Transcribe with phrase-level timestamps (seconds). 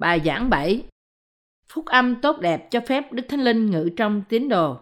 [0.00, 0.82] Bài giảng 7
[1.68, 4.76] Phúc âm tốt đẹp cho phép Đức Thánh Linh ngự trong tín đồ.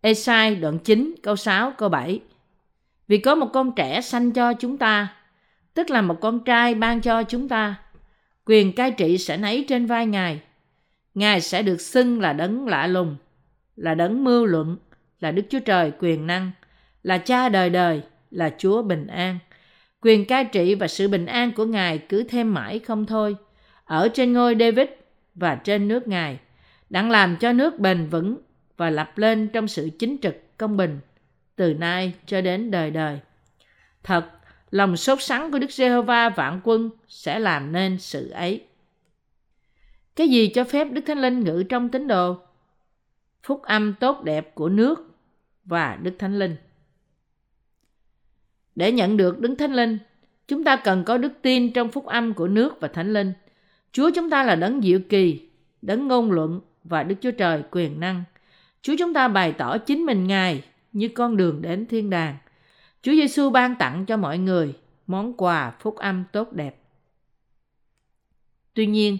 [0.00, 2.20] Esai đoạn 9 câu 6 câu 7
[3.08, 5.16] Vì có một con trẻ sanh cho chúng ta,
[5.74, 7.74] tức là một con trai ban cho chúng ta,
[8.44, 10.40] quyền cai trị sẽ nấy trên vai Ngài.
[11.14, 13.16] Ngài sẽ được xưng là đấng lạ lùng,
[13.76, 14.76] là đấng mưu luận,
[15.20, 16.50] là Đức Chúa Trời quyền năng,
[17.02, 19.38] là cha đời đời, là Chúa bình an.
[20.02, 23.36] Quyền cai trị và sự bình an của Ngài cứ thêm mãi không thôi,
[23.90, 24.88] ở trên ngôi David
[25.34, 26.38] và trên nước Ngài,
[26.90, 28.36] đang làm cho nước bền vững
[28.76, 31.00] và lập lên trong sự chính trực công bình,
[31.56, 33.20] từ nay cho đến đời đời.
[34.02, 34.30] Thật,
[34.70, 38.64] lòng sốt sắng của Đức Giê-hô-va vạn quân sẽ làm nên sự ấy.
[40.16, 42.38] Cái gì cho phép Đức Thánh Linh ngự trong tín đồ?
[43.42, 45.14] Phúc âm tốt đẹp của nước
[45.64, 46.56] và Đức Thánh Linh.
[48.74, 49.98] Để nhận được Đức Thánh Linh,
[50.48, 53.32] chúng ta cần có đức tin trong phúc âm của nước và Thánh Linh.
[53.92, 55.48] Chúa chúng ta là đấng diệu kỳ,
[55.82, 58.24] đấng ngôn luận và Đức Chúa Trời quyền năng.
[58.82, 62.36] Chúa chúng ta bày tỏ chính mình Ngài như con đường đến thiên đàng.
[63.02, 64.74] Chúa Giêsu ban tặng cho mọi người
[65.06, 66.76] món quà phúc âm tốt đẹp.
[68.74, 69.18] Tuy nhiên,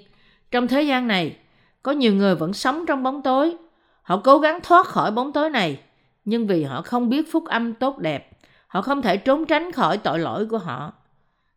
[0.50, 1.36] trong thế gian này,
[1.82, 3.56] có nhiều người vẫn sống trong bóng tối.
[4.02, 5.80] Họ cố gắng thoát khỏi bóng tối này,
[6.24, 8.30] nhưng vì họ không biết phúc âm tốt đẹp,
[8.66, 10.92] họ không thể trốn tránh khỏi tội lỗi của họ.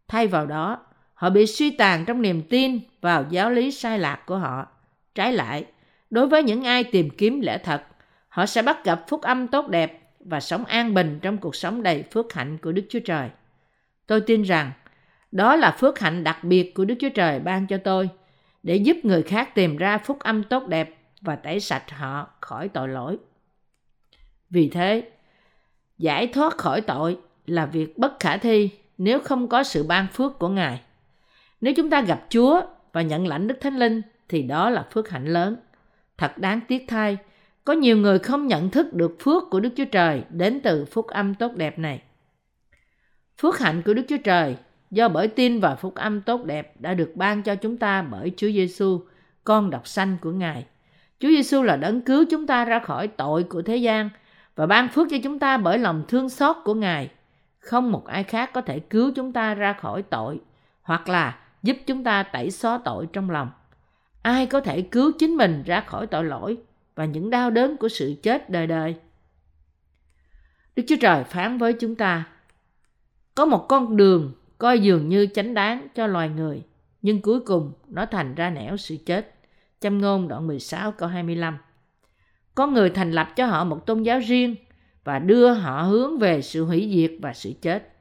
[0.08, 0.80] Thay vào đó,
[1.24, 4.68] họ bị suy tàn trong niềm tin vào giáo lý sai lạc của họ.
[5.16, 5.66] Trái lại,
[6.10, 7.84] đối với những ai tìm kiếm lẽ thật,
[8.30, 11.84] họ sẽ bắt gặp phúc âm tốt đẹp và sống an bình trong cuộc sống
[11.84, 13.30] đầy phước hạnh của Đức Chúa Trời.
[14.08, 14.72] Tôi tin rằng
[15.32, 18.10] đó là phước hạnh đặc biệt của Đức Chúa Trời ban cho tôi
[18.64, 22.68] để giúp người khác tìm ra phúc âm tốt đẹp và tẩy sạch họ khỏi
[22.68, 23.18] tội lỗi.
[24.50, 25.10] Vì thế,
[25.98, 30.40] giải thoát khỏi tội là việc bất khả thi nếu không có sự ban phước
[30.40, 30.82] của Ngài.
[31.64, 32.62] Nếu chúng ta gặp Chúa
[32.94, 35.56] và nhận lãnh Đức Thánh Linh thì đó là phước hạnh lớn.
[36.18, 37.18] Thật đáng tiếc thay,
[37.64, 41.08] có nhiều người không nhận thức được phước của Đức Chúa Trời đến từ phúc
[41.08, 42.02] âm tốt đẹp này.
[43.42, 44.58] Phước hạnh của Đức Chúa Trời
[44.92, 48.32] do bởi tin vào phúc âm tốt đẹp đã được ban cho chúng ta bởi
[48.38, 49.02] Chúa Giêsu,
[49.44, 50.66] con độc sanh của Ngài.
[51.20, 54.10] Chúa Giêsu là đấng cứu chúng ta ra khỏi tội của thế gian
[54.56, 57.10] và ban phước cho chúng ta bởi lòng thương xót của Ngài.
[57.60, 60.40] Không một ai khác có thể cứu chúng ta ra khỏi tội
[60.82, 63.52] hoặc là giúp chúng ta tẩy xóa tội trong lòng.
[64.22, 66.58] Ai có thể cứu chính mình ra khỏi tội lỗi
[66.96, 68.96] và những đau đớn của sự chết đời đời?
[70.76, 72.28] Đức Chúa Trời phán với chúng ta,
[73.36, 76.64] có một con đường coi dường như chánh đáng cho loài người,
[77.02, 79.34] nhưng cuối cùng nó thành ra nẻo sự chết.
[79.80, 81.58] Châm ngôn đoạn 16 câu 25
[82.56, 84.56] Có người thành lập cho họ một tôn giáo riêng
[85.04, 87.94] và đưa họ hướng về sự hủy diệt và sự chết.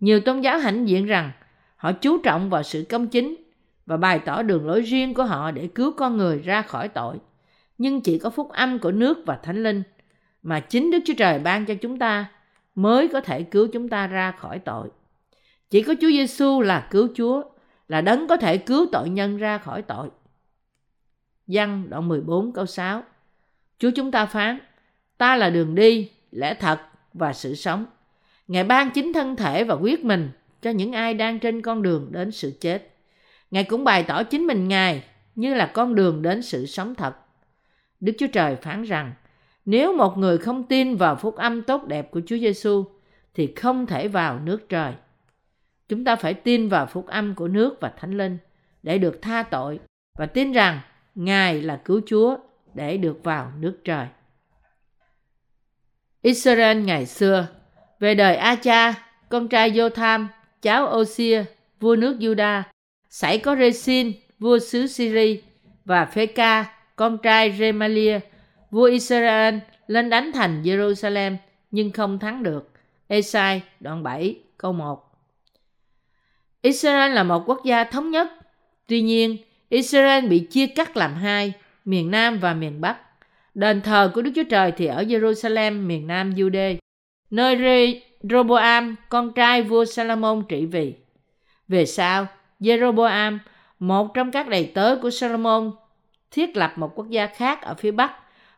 [0.00, 1.30] Nhiều tôn giáo hãnh diện rằng
[1.78, 3.36] họ chú trọng vào sự công chính
[3.86, 7.16] và bày tỏ đường lối riêng của họ để cứu con người ra khỏi tội.
[7.78, 9.82] Nhưng chỉ có phúc âm của nước và thánh linh
[10.42, 12.26] mà chính Đức Chúa Trời ban cho chúng ta
[12.74, 14.88] mới có thể cứu chúng ta ra khỏi tội.
[15.70, 17.42] Chỉ có Chúa Giêsu là cứu Chúa,
[17.88, 20.08] là đấng có thể cứu tội nhân ra khỏi tội.
[21.46, 23.02] Văn đoạn 14 câu 6
[23.78, 24.58] Chúa chúng ta phán,
[25.18, 26.80] ta là đường đi, lẽ thật
[27.14, 27.86] và sự sống.
[28.48, 30.30] Ngài ban chính thân thể và quyết mình
[30.62, 32.94] cho những ai đang trên con đường đến sự chết.
[33.50, 35.04] Ngài cũng bày tỏ chính mình Ngài
[35.34, 37.16] như là con đường đến sự sống thật.
[38.00, 39.12] Đức Chúa Trời phán rằng,
[39.64, 42.84] nếu một người không tin vào phúc âm tốt đẹp của Chúa Giêsu
[43.34, 44.92] thì không thể vào nước trời.
[45.88, 48.38] Chúng ta phải tin vào phúc âm của nước và Thánh Linh
[48.82, 49.80] để được tha tội
[50.18, 50.80] và tin rằng
[51.14, 52.36] Ngài là cứu Chúa
[52.74, 54.06] để được vào nước trời.
[56.22, 57.46] Israel ngày xưa
[58.00, 58.94] về đời Acha,
[59.28, 60.26] con trai Jotham,
[60.62, 61.44] cháu Osia,
[61.80, 62.62] vua nước Juda,
[63.08, 65.42] xảy có Resin, vua xứ Syri
[65.84, 66.64] và Pheka,
[66.96, 68.20] con trai Remalia,
[68.70, 69.54] vua Israel
[69.86, 71.36] lên đánh thành Jerusalem
[71.70, 72.70] nhưng không thắng được.
[73.08, 75.08] Esai đoạn 7 câu 1
[76.62, 78.28] Israel là một quốc gia thống nhất.
[78.86, 79.36] Tuy nhiên,
[79.68, 81.52] Israel bị chia cắt làm hai,
[81.84, 82.96] miền Nam và miền Bắc.
[83.54, 86.76] Đền thờ của Đức Chúa Trời thì ở Jerusalem, miền Nam Jude,
[87.30, 87.56] nơi
[88.22, 90.94] Roboam, con trai vua Salomon trị vì.
[91.68, 92.26] Về sau,
[92.60, 93.38] Jeroboam,
[93.78, 95.72] một trong các đầy tớ của Salomon,
[96.30, 98.12] thiết lập một quốc gia khác ở phía Bắc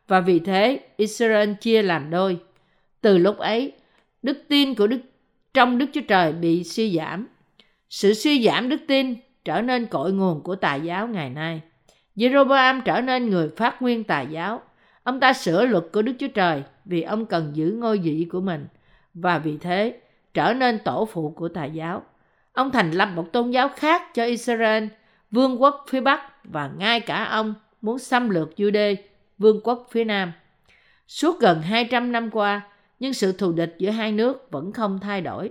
[0.09, 2.39] và vì thế Israel chia làm đôi.
[3.01, 3.73] Từ lúc ấy,
[4.23, 5.01] đức tin của Đức
[5.55, 7.27] trong Đức Chúa Trời bị suy giảm.
[7.91, 9.15] Sự suy giảm đức tin
[9.45, 11.61] trở nên cội nguồn của tà giáo ngày nay.
[12.17, 14.63] Jeroboam trở nên người phát nguyên tà giáo.
[15.03, 18.41] Ông ta sửa luật của Đức Chúa Trời vì ông cần giữ ngôi vị của
[18.41, 18.67] mình
[19.15, 20.01] và vì thế
[20.35, 22.03] trở nên tổ phụ của tà giáo.
[22.53, 24.85] Ông thành lập một tôn giáo khác cho Israel
[25.31, 28.95] vương quốc phía Bắc và ngay cả ông muốn xâm lược Jude,
[29.39, 30.33] vương quốc phía Nam.
[31.09, 32.61] Suốt gần 200 năm qua,
[33.01, 35.51] nhưng sự thù địch giữa hai nước vẫn không thay đổi.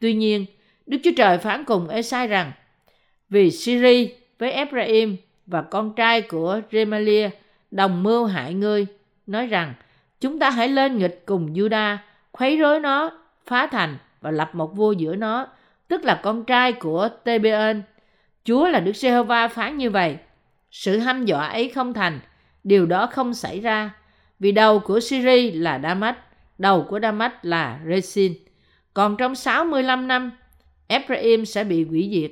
[0.00, 0.46] Tuy nhiên,
[0.86, 2.52] Đức Chúa Trời phán cùng Esai rằng
[3.28, 5.16] vì Syri với Ephraim
[5.46, 7.30] và con trai của Remalia
[7.70, 8.86] đồng mưu hại ngươi,
[9.26, 9.74] nói rằng
[10.20, 11.96] chúng ta hãy lên nghịch cùng Juda,
[12.34, 13.10] khuấy rối nó,
[13.46, 15.46] phá thành và lập một vua giữa nó,
[15.88, 17.74] tức là con trai của Tebeon.
[18.44, 20.16] Chúa là Đức Giê-hô-va phán như vậy.
[20.70, 22.20] Sự hăm dọa ấy không thành,
[22.64, 23.90] điều đó không xảy ra,
[24.40, 26.14] vì đầu của Syri là Damas,
[26.58, 28.34] đầu của Damas là Resin.
[28.94, 30.32] Còn trong 65 năm,
[30.86, 32.30] Ephraim sẽ bị hủy diệt,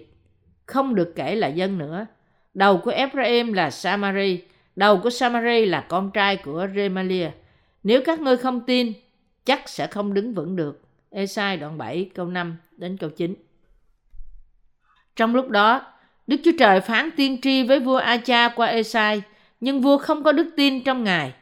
[0.66, 2.06] không được kể là dân nữa.
[2.54, 4.42] Đầu của Ephraim là Samari,
[4.76, 7.30] đầu của Samari là con trai của Remalia.
[7.82, 8.92] Nếu các ngươi không tin,
[9.44, 10.80] chắc sẽ không đứng vững được.
[11.10, 13.34] Esai đoạn 7 câu 5 đến câu 9.
[15.16, 15.80] Trong lúc đó,
[16.26, 19.22] Đức Chúa Trời phán tiên tri với vua Acha qua Esai,
[19.60, 21.32] nhưng vua không có đức tin trong ngài.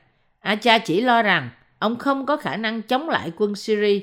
[0.41, 4.01] Acha chỉ lo rằng ông không có khả năng chống lại quân Syria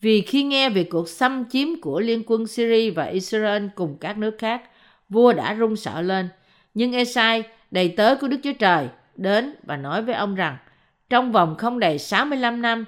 [0.00, 4.18] vì khi nghe về cuộc xâm chiếm của liên quân Syria và Israel cùng các
[4.18, 4.62] nước khác,
[5.08, 6.28] vua đã run sợ lên.
[6.74, 10.56] Nhưng Esai, đầy tớ của Đức Chúa Trời, đến và nói với ông rằng,
[11.10, 12.84] trong vòng không đầy 65 năm,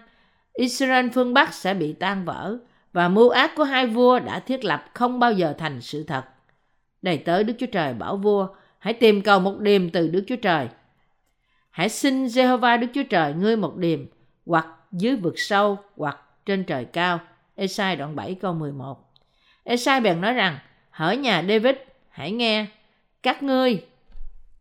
[0.58, 2.56] Israel phương Bắc sẽ bị tan vỡ
[2.92, 6.24] và mưu ác của hai vua đã thiết lập không bao giờ thành sự thật.
[7.02, 10.36] Đầy tới Đức Chúa Trời bảo vua, hãy tìm cầu một điềm từ Đức Chúa
[10.36, 10.68] Trời.
[11.70, 14.06] Hãy xin Jehovah Đức Chúa Trời ngươi một điềm,
[14.46, 17.20] hoặc dưới vực sâu, hoặc trên trời cao.
[17.54, 19.12] Esai đoạn 7 câu 11.
[19.64, 20.58] Esai bèn nói rằng,
[20.90, 21.74] hỡi nhà David,
[22.08, 22.66] hãy nghe,
[23.22, 23.84] các ngươi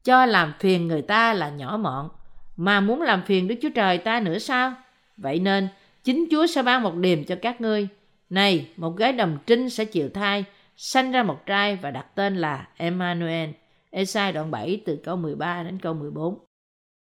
[0.04, 2.10] cho làm phiền người ta là nhỏ mọn,
[2.58, 4.74] mà muốn làm phiền Đức Chúa Trời ta nữa sao?
[5.18, 5.68] Vậy nên,
[6.08, 7.88] chính Chúa sẽ ban một điềm cho các ngươi.
[8.30, 10.46] Này, một gái đồng trinh sẽ chịu thai,
[10.76, 13.50] sanh ra một trai và đặt tên là Emmanuel.
[13.90, 16.40] Esai đoạn 7 từ câu 13 đến câu 14.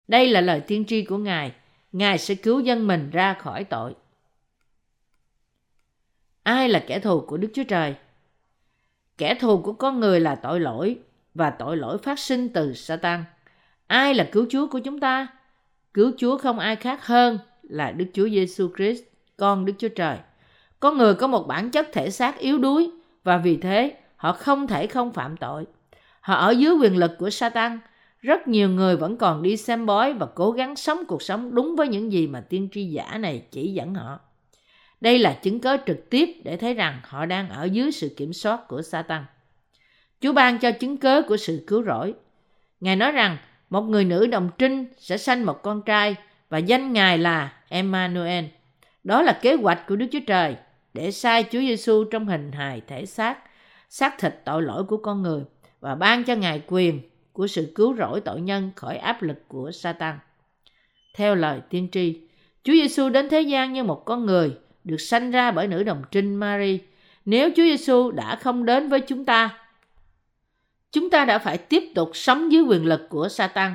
[0.08, 1.52] Đây là lời tiên tri của Ngài.
[1.92, 3.94] Ngài sẽ cứu dân mình ra khỏi tội.
[6.42, 7.94] Ai là kẻ thù của Đức Chúa Trời?
[9.18, 10.98] Kẻ thù của con người là tội lỗi
[11.34, 13.24] và tội lỗi phát sinh từ Satan.
[13.86, 15.26] Ai là cứu Chúa của chúng ta?
[15.94, 17.38] Cứu Chúa không ai khác hơn
[17.70, 19.02] là Đức Chúa Giêsu Christ,
[19.36, 20.18] con Đức Chúa Trời.
[20.80, 22.90] Có người có một bản chất thể xác yếu đuối
[23.24, 25.64] và vì thế họ không thể không phạm tội.
[26.20, 27.78] Họ ở dưới quyền lực của Satan.
[28.20, 31.76] Rất nhiều người vẫn còn đi xem bói và cố gắng sống cuộc sống đúng
[31.76, 34.20] với những gì mà tiên tri giả này chỉ dẫn họ.
[35.00, 38.32] Đây là chứng cớ trực tiếp để thấy rằng họ đang ở dưới sự kiểm
[38.32, 39.24] soát của Satan.
[40.20, 42.14] Chúa ban cho chứng cớ của sự cứu rỗi.
[42.80, 43.36] Ngài nói rằng
[43.70, 46.16] một người nữ đồng trinh sẽ sanh một con trai
[46.50, 48.44] và danh Ngài là Emmanuel.
[49.04, 50.56] Đó là kế hoạch của Đức Chúa Trời
[50.94, 53.38] để sai Chúa Giêsu trong hình hài thể xác,
[53.88, 55.42] xác thịt tội lỗi của con người
[55.80, 57.00] và ban cho Ngài quyền
[57.32, 60.18] của sự cứu rỗi tội nhân khỏi áp lực của Satan.
[61.14, 62.20] Theo lời tiên tri,
[62.64, 66.02] Chúa Giêsu đến thế gian như một con người được sanh ra bởi nữ đồng
[66.10, 66.78] trinh Mary.
[67.24, 69.58] Nếu Chúa Giêsu đã không đến với chúng ta,
[70.92, 73.74] chúng ta đã phải tiếp tục sống dưới quyền lực của Satan.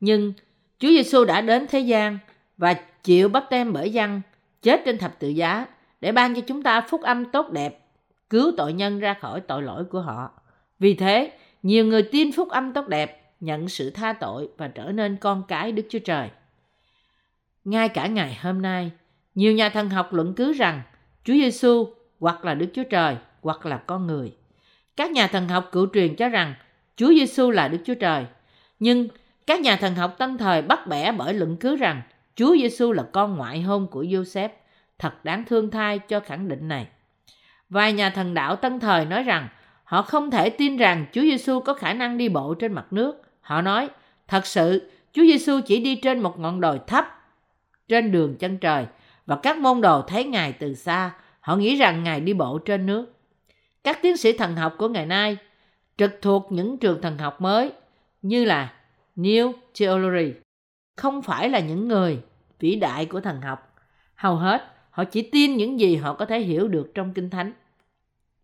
[0.00, 0.32] Nhưng
[0.80, 2.18] Chúa Giêsu đã đến thế gian
[2.58, 4.20] và chịu bắp tem bởi dân,
[4.62, 5.66] chết trên thập tự giá
[6.00, 7.86] để ban cho chúng ta phúc âm tốt đẹp,
[8.30, 10.30] cứu tội nhân ra khỏi tội lỗi của họ.
[10.78, 11.32] Vì thế,
[11.62, 15.42] nhiều người tin phúc âm tốt đẹp, nhận sự tha tội và trở nên con
[15.48, 16.28] cái Đức Chúa Trời.
[17.64, 18.90] Ngay cả ngày hôm nay,
[19.34, 20.82] nhiều nhà thần học luận cứ rằng
[21.24, 21.88] Chúa Giêsu
[22.20, 24.32] hoặc là Đức Chúa Trời hoặc là con người.
[24.96, 26.54] Các nhà thần học cựu truyền cho rằng
[26.96, 28.26] Chúa Giêsu là Đức Chúa Trời.
[28.78, 29.08] Nhưng
[29.46, 32.02] các nhà thần học tân thời bắt bẻ bởi luận cứ rằng
[32.34, 34.48] Chúa Giêsu là con ngoại hôn của Joseph.
[34.98, 36.86] Thật đáng thương thai cho khẳng định này.
[37.68, 39.48] Vài nhà thần đạo tân thời nói rằng
[39.84, 43.22] họ không thể tin rằng Chúa Giêsu có khả năng đi bộ trên mặt nước.
[43.40, 43.88] Họ nói,
[44.28, 47.06] thật sự Chúa Giêsu chỉ đi trên một ngọn đồi thấp
[47.88, 48.86] trên đường chân trời
[49.26, 52.86] và các môn đồ thấy Ngài từ xa, họ nghĩ rằng Ngài đi bộ trên
[52.86, 53.12] nước.
[53.84, 55.36] Các tiến sĩ thần học của ngày nay
[55.98, 57.72] trực thuộc những trường thần học mới
[58.22, 58.72] như là
[59.22, 60.32] New Theology
[60.96, 62.18] không phải là những người
[62.58, 63.74] vĩ đại của thần học.
[64.14, 67.52] Hầu hết, họ chỉ tin những gì họ có thể hiểu được trong Kinh Thánh.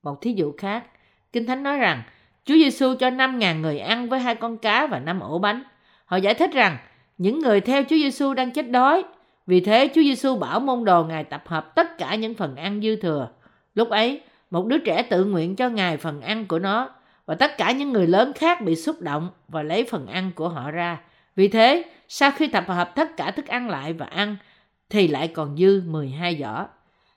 [0.03, 0.85] Một thí dụ khác,
[1.33, 2.03] Kinh Thánh nói rằng
[2.45, 5.63] Chúa Giêsu cho 5.000 người ăn với hai con cá và năm ổ bánh.
[6.05, 6.79] Họ giải thích rằng
[7.19, 9.05] những người theo Chúa Giêsu đang chết đói
[9.47, 12.81] vì thế Chúa Giêsu bảo môn đồ Ngài tập hợp tất cả những phần ăn
[12.81, 13.29] dư thừa.
[13.75, 16.91] Lúc ấy, một đứa trẻ tự nguyện cho Ngài phần ăn của nó
[17.27, 20.49] và tất cả những người lớn khác bị xúc động và lấy phần ăn của
[20.49, 21.01] họ ra.
[21.37, 24.37] Vì thế, sau khi tập hợp tất cả thức ăn lại và ăn,
[24.91, 26.67] thì lại còn dư 12 giỏ.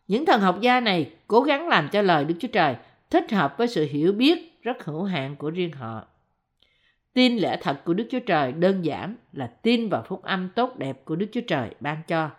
[0.07, 2.75] Những thần học gia này cố gắng làm cho lời Đức Chúa Trời
[3.09, 6.05] thích hợp với sự hiểu biết rất hữu hạn của riêng họ.
[7.13, 10.77] Tin lẽ thật của Đức Chúa Trời đơn giản là tin vào phúc âm tốt
[10.77, 12.29] đẹp của Đức Chúa Trời ban cho.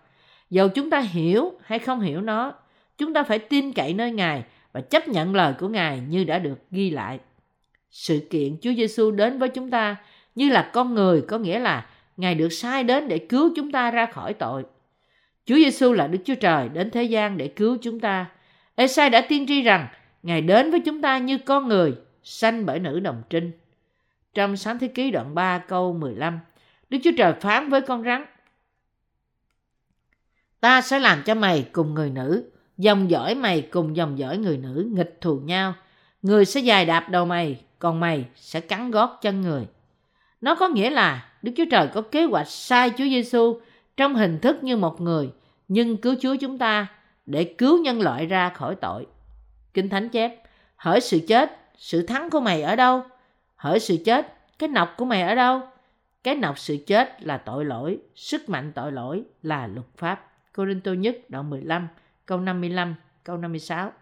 [0.50, 2.52] Dầu chúng ta hiểu hay không hiểu nó,
[2.98, 6.38] chúng ta phải tin cậy nơi Ngài và chấp nhận lời của Ngài như đã
[6.38, 7.18] được ghi lại.
[7.90, 9.96] Sự kiện Chúa Giêsu đến với chúng ta
[10.34, 13.90] như là con người có nghĩa là Ngài được sai đến để cứu chúng ta
[13.90, 14.64] ra khỏi tội.
[15.44, 18.26] Chúa Giêsu là Đức Chúa Trời đến thế gian để cứu chúng ta.
[18.74, 19.86] Esai đã tiên tri rằng
[20.22, 23.52] Ngài đến với chúng ta như con người, sanh bởi nữ đồng trinh.
[24.34, 26.40] Trong sáng thế ký đoạn 3 câu 15,
[26.90, 28.24] Đức Chúa Trời phán với con rắn,
[30.60, 34.56] Ta sẽ làm cho mày cùng người nữ, dòng dõi mày cùng dòng dõi người
[34.56, 35.74] nữ nghịch thù nhau.
[36.22, 39.66] Người sẽ dài đạp đầu mày, còn mày sẽ cắn gót chân người.
[40.40, 43.60] Nó có nghĩa là Đức Chúa Trời có kế hoạch sai Chúa Giêsu
[43.96, 45.30] trong hình thức như một người,
[45.68, 46.86] nhưng cứu Chúa chúng ta
[47.26, 49.06] để cứu nhân loại ra khỏi tội.
[49.74, 50.42] Kinh Thánh chép,
[50.76, 53.02] hỡi sự chết, sự thắng của mày ở đâu?
[53.56, 55.60] Hỡi sự chết, cái nọc của mày ở đâu?
[56.24, 60.26] Cái nọc sự chết là tội lỗi, sức mạnh tội lỗi là luật pháp.
[60.56, 61.88] Corinto nhất đoạn 15,
[62.26, 62.94] câu 55,
[63.24, 63.92] câu 56.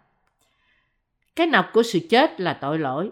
[1.37, 3.11] Cái nọc của sự chết là tội lỗi.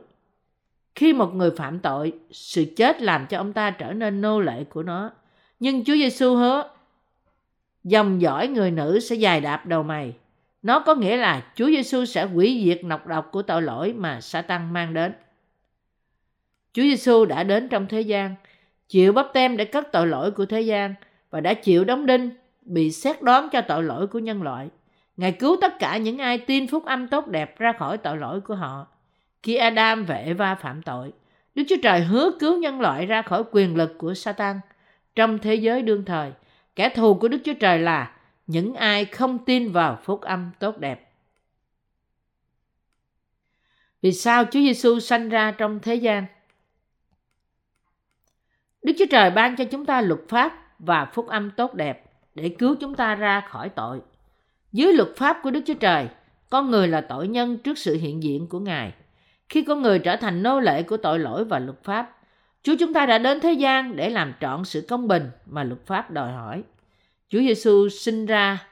[0.96, 4.64] Khi một người phạm tội, sự chết làm cho ông ta trở nên nô lệ
[4.64, 5.10] của nó.
[5.60, 6.70] Nhưng Chúa Giêsu hứa,
[7.84, 10.14] dòng dõi người nữ sẽ dài đạp đầu mày.
[10.62, 14.20] Nó có nghĩa là Chúa Giêsu sẽ hủy diệt nọc độc của tội lỗi mà
[14.20, 15.12] Satan mang đến.
[16.72, 18.34] Chúa Giêsu đã đến trong thế gian,
[18.88, 20.94] chịu bắp tem để cất tội lỗi của thế gian
[21.30, 22.30] và đã chịu đóng đinh,
[22.62, 24.68] bị xét đoán cho tội lỗi của nhân loại.
[25.16, 28.40] Ngài cứu tất cả những ai tin phúc âm tốt đẹp ra khỏi tội lỗi
[28.40, 28.86] của họ.
[29.42, 31.12] Khi Adam và Eva phạm tội,
[31.54, 34.60] Đức Chúa Trời hứa cứu nhân loại ra khỏi quyền lực của Satan.
[35.14, 36.32] Trong thế giới đương thời,
[36.76, 38.16] kẻ thù của Đức Chúa Trời là
[38.46, 41.12] những ai không tin vào phúc âm tốt đẹp.
[44.02, 46.26] Vì sao Chúa Giêsu sanh ra trong thế gian?
[48.82, 52.48] Đức Chúa Trời ban cho chúng ta luật pháp và phúc âm tốt đẹp để
[52.58, 54.00] cứu chúng ta ra khỏi tội.
[54.72, 56.08] Dưới luật pháp của Đức Chúa Trời,
[56.50, 58.92] con người là tội nhân trước sự hiện diện của Ngài.
[59.48, 62.12] Khi con người trở thành nô lệ của tội lỗi và luật pháp,
[62.62, 65.86] Chúa chúng ta đã đến thế gian để làm trọn sự công bình mà luật
[65.86, 66.62] pháp đòi hỏi.
[67.28, 68.66] Chúa Giêsu sinh ra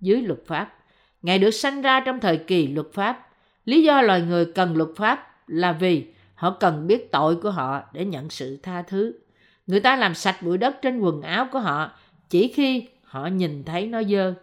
[0.00, 0.74] dưới luật pháp.
[1.22, 3.28] Ngài được sanh ra trong thời kỳ luật pháp.
[3.64, 7.82] Lý do loài người cần luật pháp là vì họ cần biết tội của họ
[7.92, 9.12] để nhận sự tha thứ.
[9.66, 11.90] Người ta làm sạch bụi đất trên quần áo của họ
[12.28, 14.34] chỉ khi họ nhìn thấy nó dơ.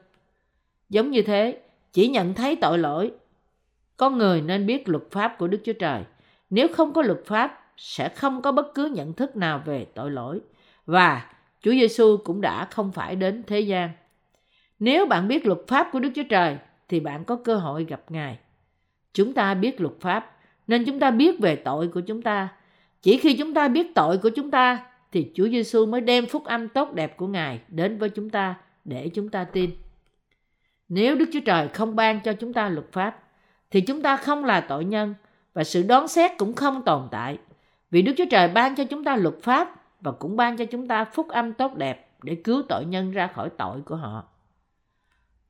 [0.90, 1.62] Giống như thế,
[1.94, 3.12] chỉ nhận thấy tội lỗi.
[3.98, 6.04] Con người nên biết luật pháp của Đức Chúa Trời.
[6.50, 10.12] Nếu không có luật pháp, sẽ không có bất cứ nhận thức nào về tội
[10.12, 10.40] lỗi.
[10.86, 11.30] Và
[11.62, 13.90] Chúa Giêsu cũng đã không phải đến thế gian.
[14.80, 16.58] Nếu bạn biết luật pháp của Đức Chúa Trời,
[16.90, 18.40] thì bạn có cơ hội gặp Ngài.
[19.14, 20.38] Chúng ta biết luật pháp,
[20.68, 22.50] nên chúng ta biết về tội của chúng ta.
[23.02, 26.44] Chỉ khi chúng ta biết tội của chúng ta thì Chúa Giêsu mới đem phúc
[26.46, 29.72] âm tốt đẹp của Ngài đến với chúng ta để chúng ta tin.
[30.90, 33.24] Nếu Đức Chúa Trời không ban cho chúng ta luật pháp,
[33.72, 35.16] thì chúng ta không là tội nhân
[35.54, 37.38] và sự đoán xét cũng không tồn tại.
[37.92, 40.88] Vì Đức Chúa Trời ban cho chúng ta luật pháp và cũng ban cho chúng
[40.88, 44.24] ta phúc âm tốt đẹp để cứu tội nhân ra khỏi tội của họ.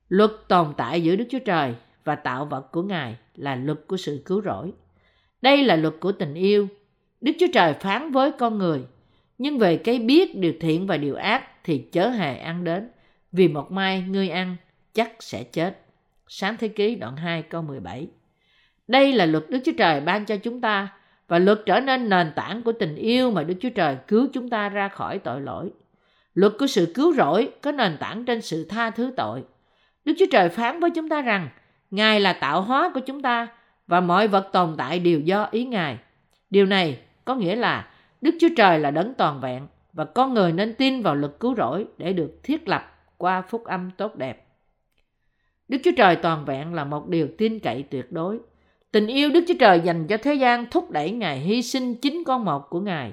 [0.08, 3.96] Luật tồn tại giữa Đức Chúa Trời và tạo vật của Ngài là luật của
[3.96, 4.72] sự cứu rỗi.
[5.42, 6.68] Đây là luật của tình yêu.
[7.20, 8.82] Đức Chúa Trời phán với con người–
[9.38, 12.90] nhưng về cái biết điều thiện và điều ác thì chớ hề ăn đến,
[13.32, 14.56] vì một mai ngươi ăn
[14.94, 15.80] chắc sẽ chết.
[16.28, 18.08] Sáng thế ký đoạn 2 câu 17
[18.88, 20.88] Đây là luật Đức Chúa Trời ban cho chúng ta
[21.28, 24.50] và luật trở nên nền tảng của tình yêu mà Đức Chúa Trời cứu chúng
[24.50, 25.70] ta ra khỏi tội lỗi.
[26.34, 29.42] Luật của sự cứu rỗi có nền tảng trên sự tha thứ tội.
[30.04, 31.48] Đức Chúa Trời phán với chúng ta rằng,
[31.90, 33.48] Ngài là tạo hóa của chúng ta
[33.86, 35.98] và mọi vật tồn tại đều do ý Ngài.
[36.50, 37.88] Điều này có nghĩa là
[38.20, 41.54] Đức Chúa Trời là đấng toàn vẹn và con người nên tin vào luật cứu
[41.54, 44.47] rỗi để được thiết lập qua phúc âm tốt đẹp.
[45.68, 48.38] Đức Chúa Trời toàn vẹn là một điều tin cậy tuyệt đối.
[48.92, 52.24] Tình yêu Đức Chúa Trời dành cho thế gian thúc đẩy Ngài hy sinh chính
[52.24, 53.12] con một của Ngài,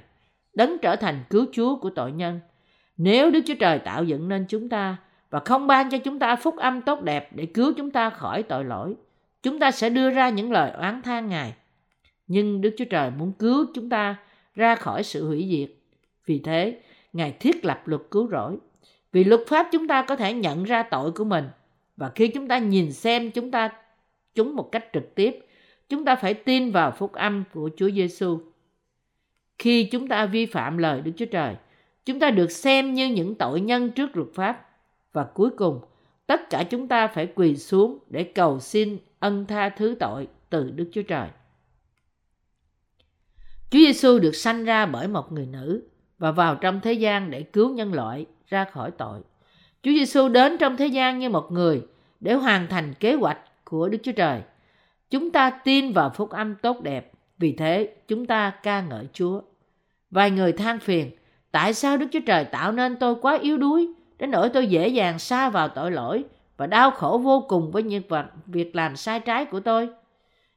[0.54, 2.40] đấng trở thành cứu Chúa của tội nhân.
[2.98, 4.98] Nếu Đức Chúa Trời tạo dựng nên chúng ta
[5.30, 8.44] và không ban cho chúng ta phúc âm tốt đẹp để cứu chúng ta khỏi
[8.44, 8.96] tội lỗi,
[9.44, 11.54] chúng ta sẽ đưa ra những lời oán than Ngài.
[12.28, 14.16] Nhưng Đức Chúa Trời muốn cứu chúng ta
[14.56, 15.76] ra khỏi sự hủy diệt.
[16.26, 16.80] Vì thế,
[17.14, 18.58] Ngài thiết lập luật cứu rỗi.
[19.12, 21.46] Vì luật pháp chúng ta có thể nhận ra tội của mình
[21.98, 23.70] và khi chúng ta nhìn xem chúng ta
[24.36, 25.40] chúng một cách trực tiếp,
[25.90, 28.40] chúng ta phải tin vào phúc âm của Chúa Giêsu.
[29.60, 31.56] Khi chúng ta vi phạm lời Đức Chúa Trời,
[32.06, 34.70] chúng ta được xem như những tội nhân trước luật pháp
[35.14, 35.80] và cuối cùng
[36.28, 40.72] tất cả chúng ta phải quỳ xuống để cầu xin ân tha thứ tội từ
[40.72, 41.30] Đức Chúa Trời.
[43.70, 45.84] Chúa Giêsu được sanh ra bởi một người nữ
[46.18, 49.20] và vào trong thế gian để cứu nhân loại ra khỏi tội.
[49.86, 51.82] Chúa Giêsu đến trong thế gian như một người
[52.20, 54.42] để hoàn thành kế hoạch của Đức Chúa Trời.
[55.10, 59.42] Chúng ta tin vào phúc âm tốt đẹp, vì thế chúng ta ca ngợi Chúa.
[60.12, 61.12] Vài người than phiền,
[61.52, 64.88] tại sao Đức Chúa Trời tạo nên tôi quá yếu đuối, đến nỗi tôi dễ
[64.88, 66.24] dàng xa vào tội lỗi
[66.58, 68.04] và đau khổ vô cùng với những
[68.46, 69.90] việc làm sai trái của tôi.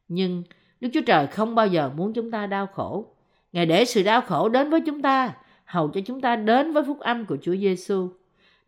[0.09, 0.43] Nhưng
[0.81, 3.07] Đức Chúa Trời không bao giờ muốn chúng ta đau khổ.
[3.53, 5.33] Ngài để sự đau khổ đến với chúng ta,
[5.65, 8.09] hầu cho chúng ta đến với phúc âm của Chúa Giêsu.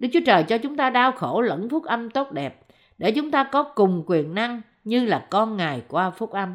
[0.00, 2.66] Đức Chúa Trời cho chúng ta đau khổ lẫn phúc âm tốt đẹp,
[2.98, 6.54] để chúng ta có cùng quyền năng như là con Ngài qua phúc âm.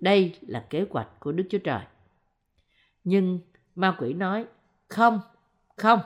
[0.00, 1.80] Đây là kế hoạch của Đức Chúa Trời.
[3.04, 3.38] Nhưng
[3.74, 4.44] ma quỷ nói,
[4.88, 5.20] không,
[5.76, 6.00] không,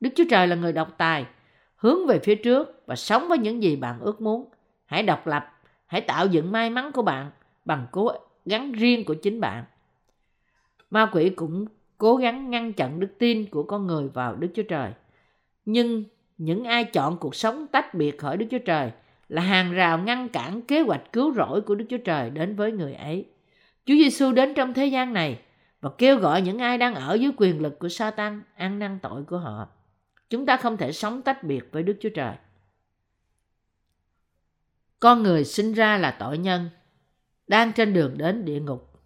[0.00, 1.26] Đức Chúa Trời là người độc tài,
[1.76, 4.48] hướng về phía trước và sống với những gì bạn ước muốn.
[4.86, 7.30] Hãy độc lập, hãy tạo dựng may mắn của bạn
[7.64, 8.10] bằng cố
[8.44, 9.64] gắng riêng của chính bạn.
[10.90, 11.66] Ma quỷ cũng
[11.98, 14.92] cố gắng ngăn chặn đức tin của con người vào Đức Chúa Trời.
[15.64, 16.04] Nhưng
[16.38, 18.92] những ai chọn cuộc sống tách biệt khỏi Đức Chúa Trời
[19.28, 22.72] là hàng rào ngăn cản kế hoạch cứu rỗi của Đức Chúa Trời đến với
[22.72, 23.26] người ấy.
[23.84, 25.40] Chúa Giêsu đến trong thế gian này
[25.80, 29.24] và kêu gọi những ai đang ở dưới quyền lực của Satan ăn năn tội
[29.24, 29.68] của họ.
[30.30, 32.34] Chúng ta không thể sống tách biệt với Đức Chúa Trời.
[35.00, 36.70] Con người sinh ra là tội nhân,
[37.46, 39.00] đang trên đường đến địa ngục.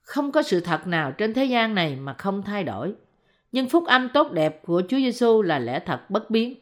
[0.00, 2.94] Không có sự thật nào trên thế gian này mà không thay đổi.
[3.52, 6.54] Nhưng phúc âm tốt đẹp của Chúa Giêsu là lẽ thật bất biến.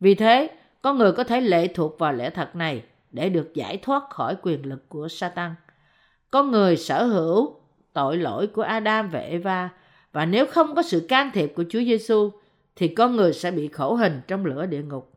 [0.00, 0.50] Vì thế,
[0.82, 4.36] con người có thể lệ thuộc vào lẽ thật này để được giải thoát khỏi
[4.42, 5.54] quyền lực của Satan.
[6.30, 7.56] Con người sở hữu
[7.92, 9.70] tội lỗi của Adam và Eva
[10.12, 12.30] và nếu không có sự can thiệp của Chúa Giêsu
[12.76, 15.12] thì con người sẽ bị khổ hình trong lửa địa ngục.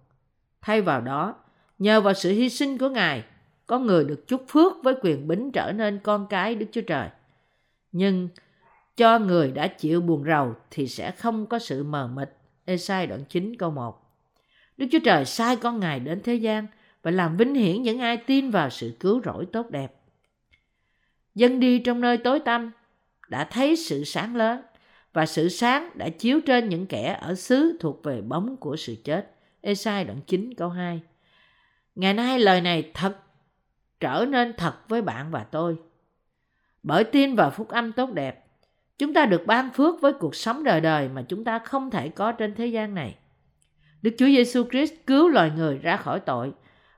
[0.61, 1.35] Thay vào đó,
[1.79, 3.23] nhờ vào sự hy sinh của Ngài,
[3.67, 7.09] con người được chúc phước với quyền bính trở nên con cái Đức Chúa Trời.
[7.91, 8.29] Nhưng
[8.95, 12.29] cho người đã chịu buồn rầu thì sẽ không có sự mờ mịt.
[12.65, 14.01] Esai đoạn 9 câu 1
[14.77, 16.67] Đức Chúa Trời sai con Ngài đến thế gian
[17.01, 19.93] và làm vinh hiển những ai tin vào sự cứu rỗi tốt đẹp.
[21.35, 22.71] Dân đi trong nơi tối tăm
[23.29, 24.61] đã thấy sự sáng lớn
[25.13, 28.95] và sự sáng đã chiếu trên những kẻ ở xứ thuộc về bóng của sự
[29.03, 29.35] chết.
[29.61, 31.01] Esai đoạn 9 câu 2
[31.95, 33.17] Ngày nay lời này thật
[33.99, 35.75] trở nên thật với bạn và tôi.
[36.83, 38.45] Bởi tin vào phúc âm tốt đẹp,
[39.01, 42.09] chúng ta được ban phước với cuộc sống đời đời mà chúng ta không thể
[42.09, 43.15] có trên thế gian này.
[44.01, 46.53] Đức Chúa Giêsu Christ cứu loài người ra khỏi tội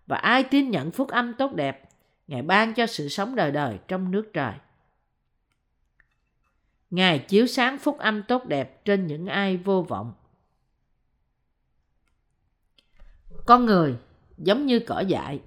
[0.08, 1.90] và ai tin nhận phúc âm tốt đẹp,
[2.28, 4.54] Ngài ban cho sự sống đời đời trong nước trời.
[6.92, 10.14] Ngài chiếu sáng phúc âm tốt đẹp trên những ai vô vọng.
[13.46, 13.96] Con người
[14.38, 15.42] giống như cỏ dại,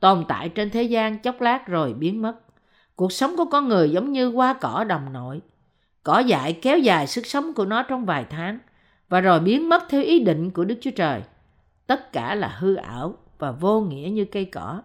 [0.00, 2.34] tồn tại trên thế gian chốc lát rồi biến mất.
[2.96, 5.40] Cuộc sống của con người giống như hoa cỏ đồng nội.
[6.02, 8.58] Cỏ dại kéo dài sức sống của nó trong vài tháng
[9.08, 11.20] và rồi biến mất theo ý định của Đức Chúa Trời.
[11.86, 14.82] Tất cả là hư ảo và vô nghĩa như cây cỏ.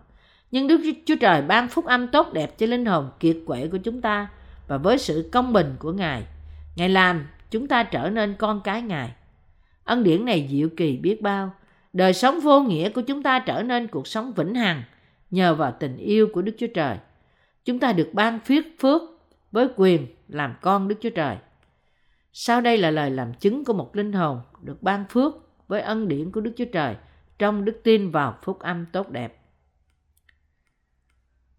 [0.51, 3.77] Nhưng Đức Chúa Trời ban phúc âm tốt đẹp cho linh hồn kiệt quệ của
[3.77, 4.27] chúng ta
[4.67, 6.23] và với sự công bình của Ngài,
[6.75, 9.11] Ngài làm chúng ta trở nên con cái Ngài.
[9.83, 11.51] Ân điển này diệu kỳ biết bao.
[11.93, 14.83] Đời sống vô nghĩa của chúng ta trở nên cuộc sống vĩnh hằng
[15.31, 16.97] nhờ vào tình yêu của Đức Chúa Trời.
[17.65, 19.01] Chúng ta được ban phước phước
[19.51, 21.37] với quyền làm con Đức Chúa Trời.
[22.33, 25.33] Sau đây là lời làm chứng của một linh hồn được ban phước
[25.67, 26.95] với ân điển của Đức Chúa Trời
[27.39, 29.37] trong đức tin vào phúc âm tốt đẹp.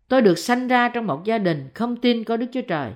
[0.09, 2.93] Tôi được sanh ra trong một gia đình không tin có Đức Chúa Trời.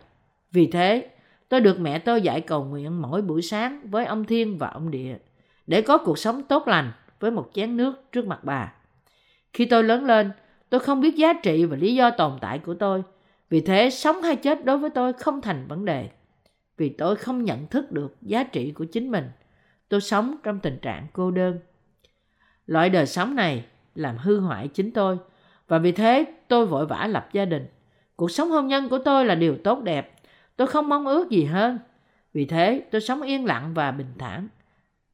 [0.52, 1.08] Vì thế,
[1.48, 4.90] tôi được mẹ tôi dạy cầu nguyện mỗi buổi sáng với ông Thiên và ông
[4.90, 5.16] Địa
[5.66, 8.72] để có cuộc sống tốt lành với một chén nước trước mặt bà.
[9.52, 10.30] Khi tôi lớn lên,
[10.70, 13.02] tôi không biết giá trị và lý do tồn tại của tôi.
[13.52, 16.08] Vì thế, sống hay chết đối với tôi không thành vấn đề.
[16.76, 19.30] Vì tôi không nhận thức được giá trị của chính mình.
[19.88, 21.58] Tôi sống trong tình trạng cô đơn.
[22.66, 25.18] Loại đời sống này làm hư hoại chính tôi–
[25.72, 27.66] và vì thế tôi vội vã lập gia đình.
[28.16, 30.14] Cuộc sống hôn nhân của tôi là điều tốt đẹp.
[30.56, 31.78] Tôi không mong ước gì hơn.
[32.32, 34.48] Vì thế tôi sống yên lặng và bình thản.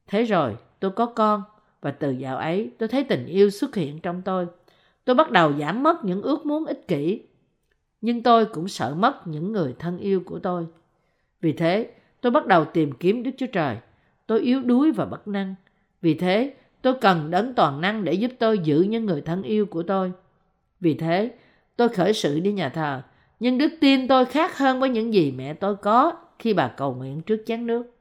[0.07, 1.43] Thế rồi tôi có con
[1.81, 4.47] và từ dạo ấy tôi thấy tình yêu xuất hiện trong tôi.
[5.05, 7.21] Tôi bắt đầu giảm mất những ước muốn ích kỷ.
[8.01, 10.67] Nhưng tôi cũng sợ mất những người thân yêu của tôi.
[11.41, 11.89] Vì thế
[12.21, 13.77] tôi bắt đầu tìm kiếm Đức Chúa Trời.
[14.27, 15.55] Tôi yếu đuối và bất năng.
[16.01, 19.65] Vì thế tôi cần đấng toàn năng để giúp tôi giữ những người thân yêu
[19.65, 20.11] của tôi.
[20.79, 21.31] Vì thế,
[21.75, 23.01] tôi khởi sự đi nhà thờ,
[23.39, 26.93] nhưng đức tin tôi khác hơn với những gì mẹ tôi có khi bà cầu
[26.93, 27.95] nguyện trước chén nước.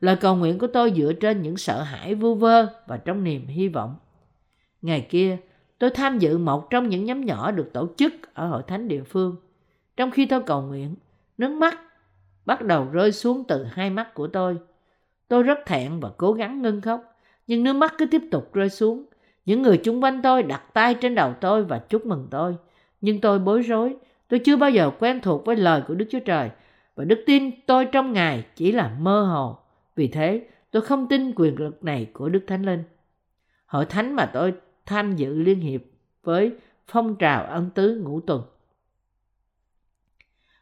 [0.00, 3.46] Lời cầu nguyện của tôi dựa trên những sợ hãi vu vơ và trong niềm
[3.46, 3.96] hy vọng.
[4.82, 5.36] Ngày kia,
[5.82, 9.02] tôi tham dự một trong những nhóm nhỏ được tổ chức ở hội thánh địa
[9.02, 9.36] phương.
[9.96, 10.94] Trong khi tôi cầu nguyện,
[11.38, 11.80] nước mắt
[12.46, 14.58] bắt đầu rơi xuống từ hai mắt của tôi.
[15.28, 17.16] Tôi rất thẹn và cố gắng ngưng khóc,
[17.46, 19.04] nhưng nước mắt cứ tiếp tục rơi xuống.
[19.44, 22.56] Những người chung quanh tôi đặt tay trên đầu tôi và chúc mừng tôi.
[23.00, 23.96] Nhưng tôi bối rối,
[24.28, 26.50] tôi chưa bao giờ quen thuộc với lời của Đức Chúa Trời
[26.96, 29.58] và đức tin tôi trong Ngài chỉ là mơ hồ.
[29.96, 32.82] Vì thế, tôi không tin quyền lực này của Đức Thánh Linh.
[33.66, 34.54] Hội thánh mà tôi
[34.92, 35.80] tham dự liên hiệp
[36.22, 36.52] với
[36.86, 38.42] phong trào ân tứ ngũ tuần.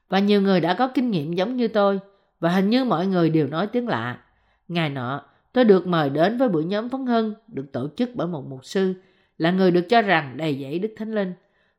[0.08, 2.00] Và nhiều người đã có kinh nghiệm giống như tôi
[2.40, 4.20] và hình như mọi người đều nói tiếng lạ.
[4.68, 8.26] Ngày nọ, tôi được mời đến với buổi nhóm phấn hưng được tổ chức bởi
[8.26, 8.94] một mục sư
[9.38, 11.32] là người được cho rằng đầy dẫy Đức Thánh Linh.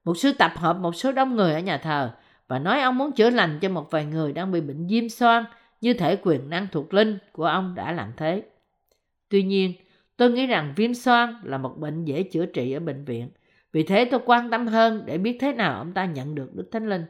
[0.03, 2.11] Mục sư tập hợp một số đông người ở nhà thờ
[2.47, 5.43] và nói ông muốn chữa lành cho một vài người đang bị bệnh viêm xoang
[5.81, 8.43] như thể quyền năng thuộc linh của ông đã làm thế.
[9.29, 9.73] Tuy nhiên,
[10.21, 13.29] tôi nghĩ rằng viêm xoang là một bệnh dễ chữa trị ở bệnh viện.
[13.71, 16.69] Vì thế tôi quan tâm hơn để biết thế nào ông ta nhận được Đức
[16.71, 17.05] Thánh Linh.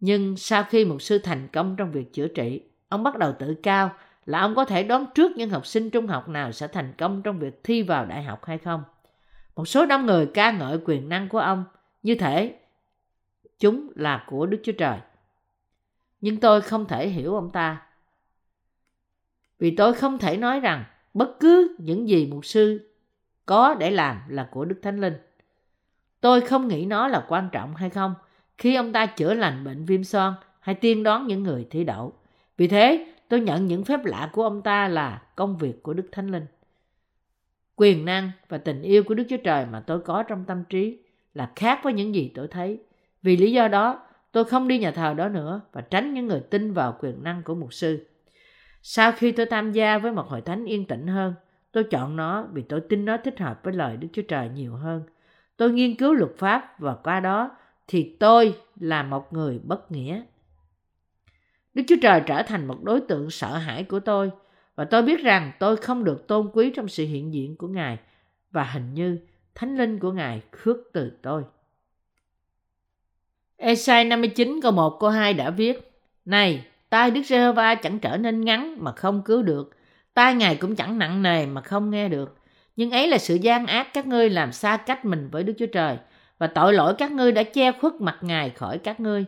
[0.00, 3.54] Nhưng sau khi một sư thành công trong việc chữa trị, ông bắt đầu tự
[3.62, 3.90] cao
[4.26, 7.22] là ông có thể đoán trước những học sinh trung học nào sẽ thành công
[7.22, 8.82] trong việc thi vào đại học hay không.
[9.56, 11.64] Một số đông người ca ngợi quyền năng của ông,
[12.02, 12.54] như thể
[13.58, 14.98] chúng là của Đức Chúa Trời.
[16.20, 17.82] Nhưng tôi không thể hiểu ông ta.
[19.58, 22.90] Vì tôi không thể nói rằng bất cứ những gì mục sư
[23.46, 25.14] có để làm là của Đức Thánh Linh.
[26.20, 28.14] Tôi không nghĩ nó là quan trọng hay không
[28.58, 32.12] khi ông ta chữa lành bệnh viêm xoang hay tiên đoán những người thi đậu.
[32.56, 36.08] Vì thế, tôi nhận những phép lạ của ông ta là công việc của Đức
[36.12, 36.46] Thánh Linh.
[37.76, 40.98] Quyền năng và tình yêu của Đức Chúa Trời mà tôi có trong tâm trí
[41.34, 42.78] là khác với những gì tôi thấy.
[43.22, 46.40] Vì lý do đó, tôi không đi nhà thờ đó nữa và tránh những người
[46.40, 48.06] tin vào quyền năng của mục sư.
[48.82, 51.34] Sau khi tôi tham gia với một hội thánh yên tĩnh hơn,
[51.72, 54.74] tôi chọn nó vì tôi tin nó thích hợp với lời Đức Chúa Trời nhiều
[54.74, 55.02] hơn.
[55.56, 57.50] Tôi nghiên cứu luật pháp và qua đó
[57.88, 60.22] thì tôi là một người bất nghĩa.
[61.74, 64.30] Đức Chúa Trời trở thành một đối tượng sợ hãi của tôi
[64.74, 67.98] và tôi biết rằng tôi không được tôn quý trong sự hiện diện của Ngài
[68.50, 69.18] và hình như
[69.54, 71.42] thánh linh của Ngài khước từ tôi.
[73.56, 75.92] Esai 59 câu 1 câu 2 đã viết
[76.24, 79.70] Này, tai Đức giê va chẳng trở nên ngắn mà không cứu được,
[80.14, 82.36] tai Ngài cũng chẳng nặng nề mà không nghe được.
[82.76, 85.66] Nhưng ấy là sự gian ác các ngươi làm xa cách mình với Đức Chúa
[85.66, 85.98] Trời
[86.38, 89.24] và tội lỗi các ngươi đã che khuất mặt Ngài khỏi các ngươi.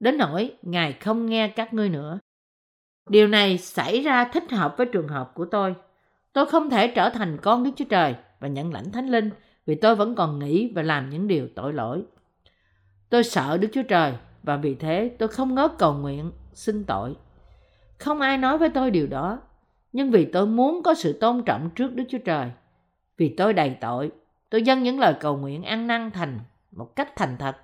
[0.00, 2.18] Đến nỗi Ngài không nghe các ngươi nữa.
[3.08, 5.74] Điều này xảy ra thích hợp với trường hợp của tôi.
[6.32, 9.30] Tôi không thể trở thành con Đức Chúa Trời và nhận lãnh Thánh Linh
[9.66, 12.02] vì tôi vẫn còn nghĩ và làm những điều tội lỗi.
[13.08, 17.16] Tôi sợ Đức Chúa Trời và vì thế tôi không ngớt cầu nguyện xin tội.
[17.98, 19.40] Không ai nói với tôi điều đó,
[19.92, 22.50] nhưng vì tôi muốn có sự tôn trọng trước Đức Chúa Trời.
[23.16, 24.10] Vì tôi đầy tội,
[24.50, 26.40] tôi dâng những lời cầu nguyện ăn năn thành
[26.72, 27.56] một cách thành thật.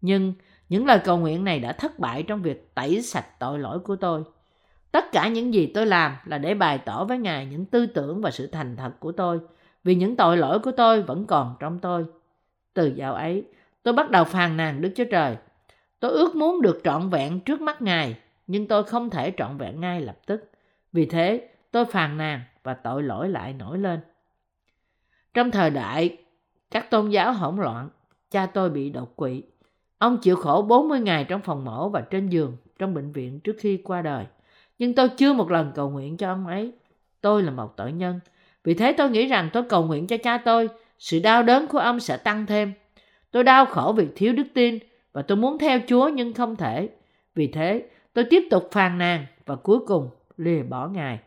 [0.00, 0.34] Nhưng
[0.68, 3.96] những lời cầu nguyện này đã thất bại trong việc tẩy sạch tội lỗi của
[3.96, 4.22] tôi.
[4.92, 8.20] Tất cả những gì tôi làm là để bày tỏ với Ngài những tư tưởng
[8.20, 9.40] và sự thành thật của tôi,
[9.84, 12.04] vì những tội lỗi của tôi vẫn còn trong tôi.
[12.74, 13.44] Từ dạo ấy,
[13.82, 15.36] tôi bắt đầu phàn nàn Đức Chúa Trời.
[16.00, 19.80] Tôi ước muốn được trọn vẹn trước mắt Ngài, nhưng tôi không thể trọn vẹn
[19.80, 20.50] ngay lập tức.
[20.92, 24.00] Vì thế, tôi phàn nàn và tội lỗi lại nổi lên.
[25.34, 26.16] Trong thời đại
[26.70, 27.88] các tôn giáo hỗn loạn,
[28.30, 29.42] cha tôi bị đột quỵ.
[29.98, 33.56] Ông chịu khổ 40 ngày trong phòng mổ và trên giường trong bệnh viện trước
[33.58, 34.24] khi qua đời.
[34.78, 36.72] Nhưng tôi chưa một lần cầu nguyện cho ông ấy.
[37.20, 38.20] Tôi là một tội nhân.
[38.64, 41.78] Vì thế tôi nghĩ rằng tôi cầu nguyện cho cha tôi, sự đau đớn của
[41.78, 42.72] ông sẽ tăng thêm.
[43.30, 44.78] Tôi đau khổ vì thiếu đức tin
[45.12, 46.88] và tôi muốn theo Chúa nhưng không thể.
[47.34, 51.18] Vì thế, tôi tiếp tục phàn nàn và cuối cùng lìa bỏ Ngài.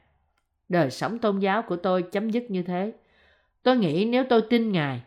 [0.70, 2.94] Đời sống tôn giáo của tôi chấm dứt như thế.
[3.64, 5.02] Tôi nghĩ nếu tôi tin Ngài,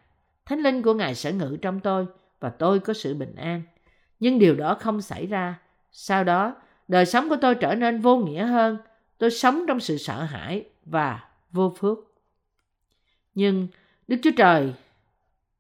[0.47, 2.07] Thánh linh của Ngài sẽ ngự trong tôi
[2.41, 3.63] và tôi có sự bình an.
[4.21, 5.59] Nhưng điều đó không xảy ra.
[5.93, 6.57] Sau đó,
[6.89, 8.79] đời sống của tôi trở nên vô nghĩa hơn.
[9.19, 11.99] Tôi sống trong sự sợ hãi và vô phước.
[13.35, 13.69] Nhưng
[14.09, 14.75] Đức Chúa Trời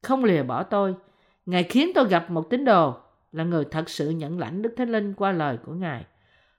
[0.02, 0.94] không lìa bỏ tôi.
[1.46, 2.94] Ngài khiến tôi gặp một tín đồ
[3.36, 6.04] là người thật sự nhận lãnh Đức Thánh Linh qua lời của Ngài.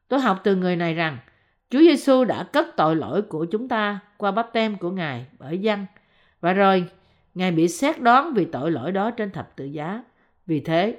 [0.07, 1.17] Tôi học từ người này rằng
[1.69, 5.57] Chúa Giêsu đã cất tội lỗi của chúng ta qua bắp tem của Ngài bởi
[5.57, 5.85] dân
[6.41, 6.85] và rồi
[7.35, 10.03] Ngài bị xét đoán vì tội lỗi đó trên thập tự giá.
[10.45, 10.97] Vì thế,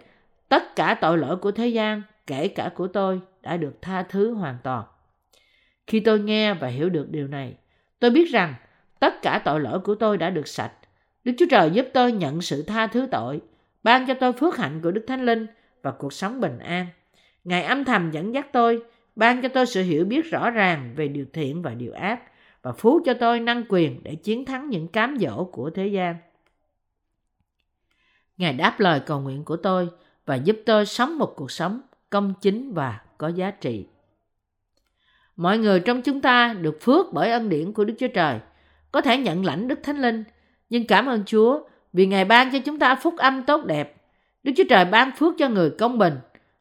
[0.48, 4.34] tất cả tội lỗi của thế gian, kể cả của tôi, đã được tha thứ
[4.34, 4.84] hoàn toàn.
[5.86, 7.54] Khi tôi nghe và hiểu được điều này,
[7.98, 8.54] tôi biết rằng
[9.00, 10.72] tất cả tội lỗi của tôi đã được sạch.
[11.24, 13.40] Đức Chúa Trời giúp tôi nhận sự tha thứ tội,
[13.82, 15.46] ban cho tôi phước hạnh của Đức Thánh Linh
[15.82, 16.86] và cuộc sống bình an.
[17.44, 18.82] Ngài âm thầm dẫn dắt tôi,
[19.16, 22.20] ban cho tôi sự hiểu biết rõ ràng về điều thiện và điều ác
[22.62, 26.16] và phú cho tôi năng quyền để chiến thắng những cám dỗ của thế gian.
[28.36, 29.88] Ngài đáp lời cầu nguyện của tôi
[30.26, 33.86] và giúp tôi sống một cuộc sống công chính và có giá trị.
[35.36, 38.40] Mọi người trong chúng ta được phước bởi ân điển của Đức Chúa Trời,
[38.92, 40.24] có thể nhận lãnh Đức Thánh Linh,
[40.70, 41.60] nhưng cảm ơn Chúa
[41.92, 43.97] vì Ngài ban cho chúng ta phúc âm tốt đẹp.
[44.42, 46.14] Đức Chúa Trời ban phước cho người công bình,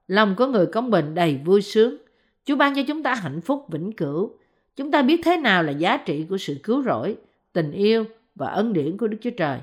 [0.07, 1.97] lòng của người công bình đầy vui sướng.
[2.45, 4.37] Chúa ban cho chúng ta hạnh phúc vĩnh cửu.
[4.75, 7.15] Chúng ta biết thế nào là giá trị của sự cứu rỗi,
[7.53, 9.59] tình yêu và ân điển của Đức Chúa Trời.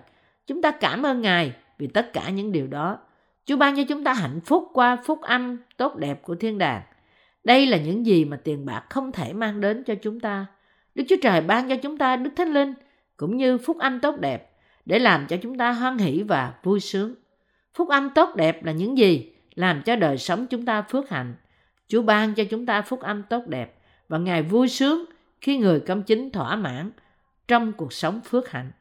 [0.46, 2.98] Chúng ta cảm ơn Ngài vì tất cả những điều đó.
[3.44, 6.82] Chúa ban cho chúng ta hạnh phúc qua phúc âm tốt đẹp của thiên đàng.
[7.44, 10.46] Đây là những gì mà tiền bạc không thể mang đến cho chúng ta.
[10.94, 12.74] Đức Chúa Trời ban cho chúng ta Đức Thánh Linh
[13.16, 14.50] cũng như phúc âm tốt đẹp
[14.86, 17.14] để làm cho chúng ta hoan hỷ và vui sướng.
[17.74, 21.34] Phúc âm tốt đẹp là những gì làm cho đời sống chúng ta phước hạnh.
[21.88, 23.74] Chúa ban cho chúng ta phúc âm tốt đẹp
[24.08, 25.04] và Ngài vui sướng
[25.40, 26.90] khi người công chính thỏa mãn
[27.48, 28.72] trong cuộc sống phước hạnh.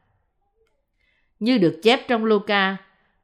[1.40, 2.76] Như được chép trong Luca,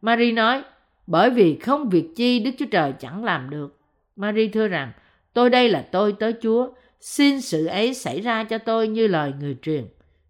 [0.02, 0.62] Mary nói,
[1.06, 3.78] bởi vì không việc chi Đức Chúa Trời chẳng làm được.
[4.16, 4.92] Mary thưa rằng,
[5.32, 6.68] tôi đây là tôi tới Chúa,
[7.00, 9.86] xin sự ấy xảy ra cho tôi như lời người truyền.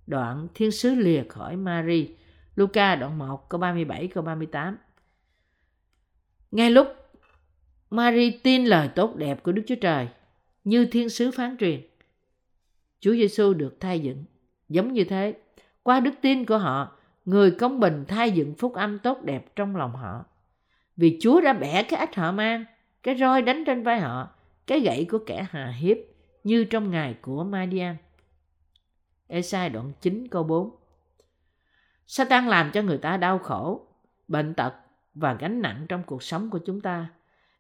[0.07, 2.09] Đoạn thiên sứ lìa khỏi Mary.
[2.57, 4.77] Luca đoạn 1 câu 37 câu 38.
[6.51, 6.89] Ngay lúc
[7.91, 10.09] Mary tin lời tốt đẹp của Đức Chúa Trời
[10.65, 11.81] như thiên sứ phán truyền,
[13.01, 14.25] Chúa Giêsu được thay dựng.
[14.69, 15.35] Giống như thế,
[15.83, 19.77] qua đức tin của họ, người công bình thay dựng phúc âm tốt đẹp trong
[19.77, 20.25] lòng họ.
[20.97, 22.65] Vì Chúa đã bẻ cái ách họ mang,
[23.03, 24.29] cái roi đánh trên vai họ,
[24.67, 25.97] cái gậy của kẻ hà hiếp
[26.45, 27.97] như trong ngày của Madian.
[29.27, 30.71] Esai đoạn 9 câu 4
[32.07, 33.87] Satan làm cho người ta đau khổ,
[34.29, 34.75] bệnh tật
[35.15, 37.07] và gánh nặng trong cuộc sống của chúng ta.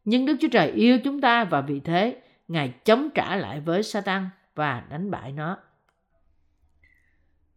[0.04, 2.16] Nhưng Đức Chúa Trời yêu chúng ta và vì thế
[2.48, 5.56] Ngài chống trả lại với Satan và đánh bại nó.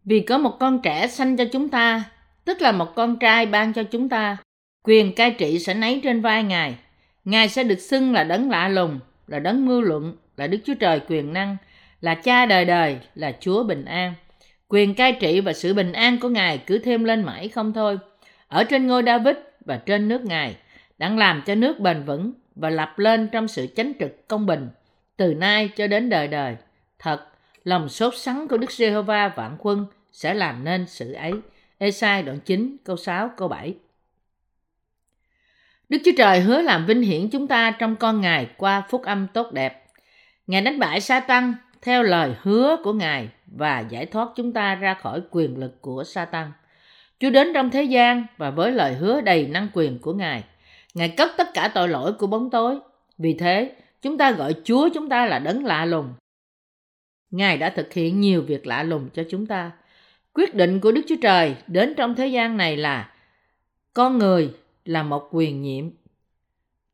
[0.04, 2.04] Vì có một con trẻ sanh cho chúng ta,
[2.44, 4.36] tức là một con trai ban cho chúng ta,
[4.82, 6.76] quyền cai trị sẽ nấy trên vai Ngài.
[7.24, 10.74] Ngài sẽ được xưng là đấng lạ lùng, là đấng mưu luận, là Đức Chúa
[10.74, 11.56] Trời quyền năng,
[12.00, 14.14] là cha đời đời, là Chúa bình an.
[14.68, 17.98] Quyền cai trị và sự bình an của Ngài cứ thêm lên mãi không thôi.
[18.48, 20.56] Ở trên ngôi David và trên nước Ngài,
[20.98, 24.68] đang làm cho nước bền vững và lập lên trong sự chánh trực công bình,
[25.16, 26.56] từ nay cho đến đời đời.
[26.98, 27.26] Thật,
[27.64, 31.32] lòng sốt sắng của Đức Giê-hô-va vạn quân sẽ làm nên sự ấy.
[31.78, 33.74] Ê-sai đoạn 9, câu 6, câu 7.
[35.88, 39.26] Đức Chúa Trời hứa làm vinh hiển chúng ta trong con Ngài qua phúc âm
[39.26, 39.86] tốt đẹp.
[40.46, 44.74] Ngài đánh bại sa tăng theo lời hứa của Ngài và giải thoát chúng ta
[44.74, 46.52] ra khỏi quyền lực của sa tăng.
[47.20, 50.44] Chúa đến trong thế gian và với lời hứa đầy năng quyền của Ngài.
[50.94, 52.78] Ngài cất tất cả tội lỗi của bóng tối.
[53.18, 53.72] Vì thế,
[54.02, 56.14] chúng ta gọi Chúa chúng ta là đấng lạ lùng.
[57.30, 59.72] Ngài đã thực hiện nhiều việc lạ lùng cho chúng ta.
[60.34, 63.12] Quyết định của Đức Chúa Trời đến trong thế gian này là
[63.94, 65.90] con người là một quyền nhiệm.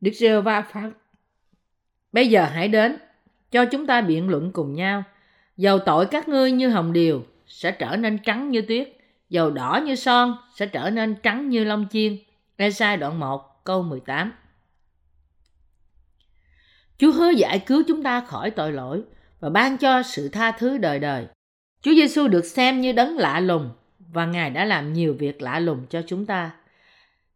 [0.01, 0.93] Đức giê va phán
[2.11, 2.97] Bây giờ hãy đến,
[3.51, 5.03] cho chúng ta biện luận cùng nhau.
[5.57, 8.97] Dầu tội các ngươi như hồng điều sẽ trở nên trắng như tuyết,
[9.31, 12.17] dầu đỏ như son sẽ trở nên trắng như lông chiên.
[12.57, 14.33] Ê-sai đoạn 1 câu 18
[16.97, 19.03] Chúa hứa giải cứu chúng ta khỏi tội lỗi
[19.39, 21.27] và ban cho sự tha thứ đời đời.
[21.81, 25.59] Chúa Giêsu được xem như đấng lạ lùng và Ngài đã làm nhiều việc lạ
[25.59, 26.51] lùng cho chúng ta.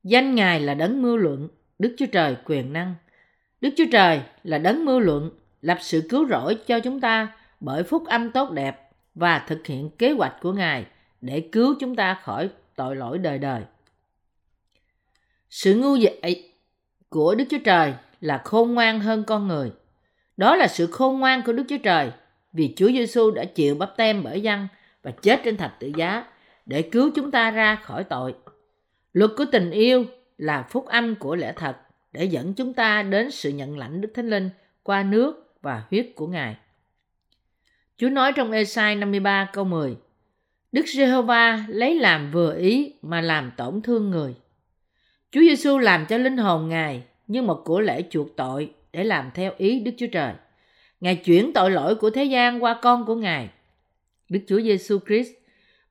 [0.03, 1.47] Danh Ngài là đấng mưu luận,
[1.79, 2.95] Đức Chúa Trời quyền năng.
[3.61, 5.31] Đức Chúa Trời là đấng mưu luận,
[5.61, 7.27] lập sự cứu rỗi cho chúng ta
[7.59, 10.85] bởi phúc âm tốt đẹp và thực hiện kế hoạch của Ngài
[11.25, 13.61] để cứu chúng ta khỏi tội lỗi đời đời.
[15.49, 16.49] Sự ngu dại
[17.09, 19.71] của Đức Chúa Trời là khôn ngoan hơn con người.
[20.37, 22.11] Đó là sự khôn ngoan của Đức Chúa Trời
[22.53, 24.67] vì Chúa Giêsu đã chịu bắp tem bởi dân
[25.03, 26.25] và chết trên thạch tự giá
[26.65, 28.35] để cứu chúng ta ra khỏi tội.
[29.13, 30.05] Luật của tình yêu
[30.37, 31.77] là phúc âm của lẽ thật
[32.11, 34.49] để dẫn chúng ta đến sự nhận lãnh Đức Thánh Linh
[34.83, 36.55] qua nước và huyết của Ngài.
[37.97, 39.97] Chúa nói trong Esai 53 câu 10
[40.75, 44.35] Đức Giê-hô-va lấy làm vừa ý mà làm tổn thương người.
[45.31, 49.29] Chúa Giêsu làm cho linh hồn Ngài như một của lễ chuộc tội để làm
[49.33, 50.33] theo ý Đức Chúa Trời.
[51.01, 53.49] Ngài chuyển tội lỗi của thế gian qua con của Ngài,
[54.29, 55.31] Đức Chúa Giêsu Christ,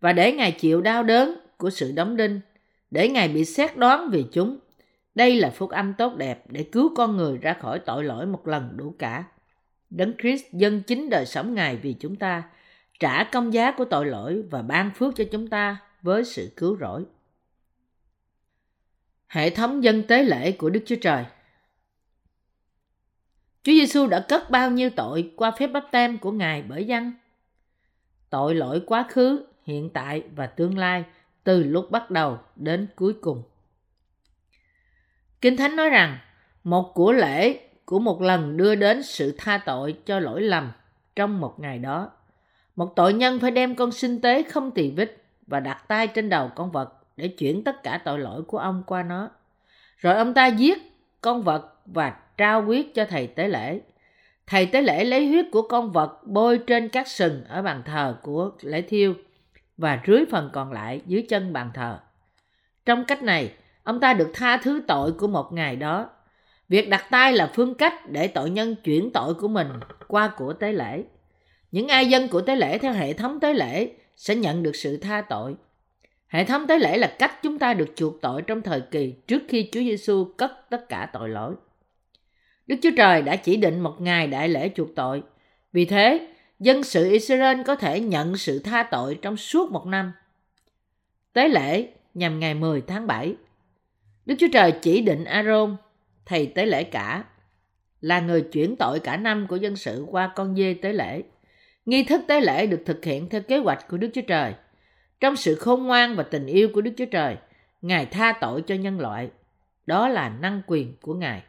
[0.01, 2.41] và để Ngài chịu đau đớn của sự đóng đinh,
[2.91, 4.59] để Ngài bị xét đoán vì chúng.
[5.15, 8.49] Đây là phúc âm tốt đẹp để cứu con người ra khỏi tội lỗi một
[8.49, 9.25] lần đủ cả.
[9.91, 12.43] Đấng Christ dâng chính đời sống Ngài vì chúng ta,
[13.01, 16.77] trả công giá của tội lỗi và ban phước cho chúng ta với sự cứu
[16.81, 17.05] rỗi.
[19.27, 21.25] Hệ thống dân tế lễ của Đức Chúa Trời
[23.63, 27.13] Chúa Giêsu đã cất bao nhiêu tội qua phép báp tem của Ngài bởi dân?
[28.31, 31.05] Tội lỗi quá khứ, hiện tại và tương lai
[31.45, 33.43] từ lúc bắt đầu đến cuối cùng.
[35.41, 36.19] Kinh Thánh nói rằng
[36.65, 40.73] một của lễ của một lần đưa đến sự tha tội cho lỗi lầm
[41.17, 42.11] trong một ngày đó.
[42.77, 46.29] Một tội nhân phải đem con sinh tế không tỳ vết và đặt tay trên
[46.29, 49.31] đầu con vật để chuyển tất cả tội lỗi của ông qua nó.
[49.99, 50.79] Rồi ông ta giết
[51.21, 53.81] con vật và trao huyết cho thầy tế lễ.
[54.47, 58.17] Thầy tế lễ lấy huyết của con vật bôi trên các sừng ở bàn thờ
[58.23, 59.15] của lễ thiêu
[59.77, 61.99] và rưới phần còn lại dưới chân bàn thờ.
[62.87, 66.11] Trong cách này, ông ta được tha thứ tội của một ngày đó.
[66.69, 69.69] Việc đặt tay là phương cách để tội nhân chuyển tội của mình
[70.09, 71.05] qua của tế lễ.
[71.75, 74.97] Những ai dân của tế lễ theo hệ thống tế lễ sẽ nhận được sự
[74.97, 75.55] tha tội.
[76.27, 79.43] Hệ thống tế lễ là cách chúng ta được chuộc tội trong thời kỳ trước
[79.49, 81.55] khi Chúa Giêsu cất tất cả tội lỗi.
[82.67, 85.23] Đức Chúa Trời đã chỉ định một ngày đại lễ chuộc tội.
[85.73, 86.29] Vì thế,
[86.61, 90.13] dân sự Israel có thể nhận sự tha tội trong suốt một năm.
[91.33, 93.35] Tế lễ nhằm ngày 10 tháng 7.
[94.27, 95.77] Đức Chúa Trời chỉ định Aaron,
[96.27, 97.25] thầy tế lễ cả,
[98.01, 101.23] là người chuyển tội cả năm của dân sự qua con dê tế lễ.
[101.87, 104.55] Nghi thức tế lễ được thực hiện theo kế hoạch của Đức Chúa Trời.
[105.21, 107.37] Trong sự khôn ngoan và tình yêu của Đức Chúa Trời,
[107.83, 109.31] Ngài tha tội cho nhân loại.
[109.87, 111.43] Đó là năng quyền của Ngài.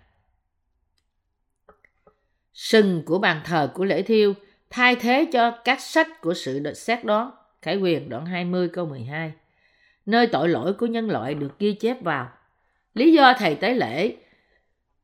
[2.54, 4.34] Sừng của bàn thờ của lễ thiêu
[4.70, 7.32] thay thế cho các sách của sự xét đoán.
[7.62, 9.32] Khải quyền đoạn 20 câu 12.
[10.06, 12.32] Nơi tội lỗi của nhân loại được ghi chép vào.
[12.94, 14.16] Lý do thầy tế lễ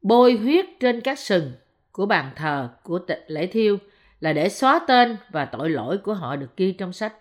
[0.02, 1.52] bôi huyết trên các sừng
[1.92, 3.78] của bàn thờ của lễ thiêu
[4.22, 7.14] là để xóa tên và tội lỗi của họ được ghi trong sách.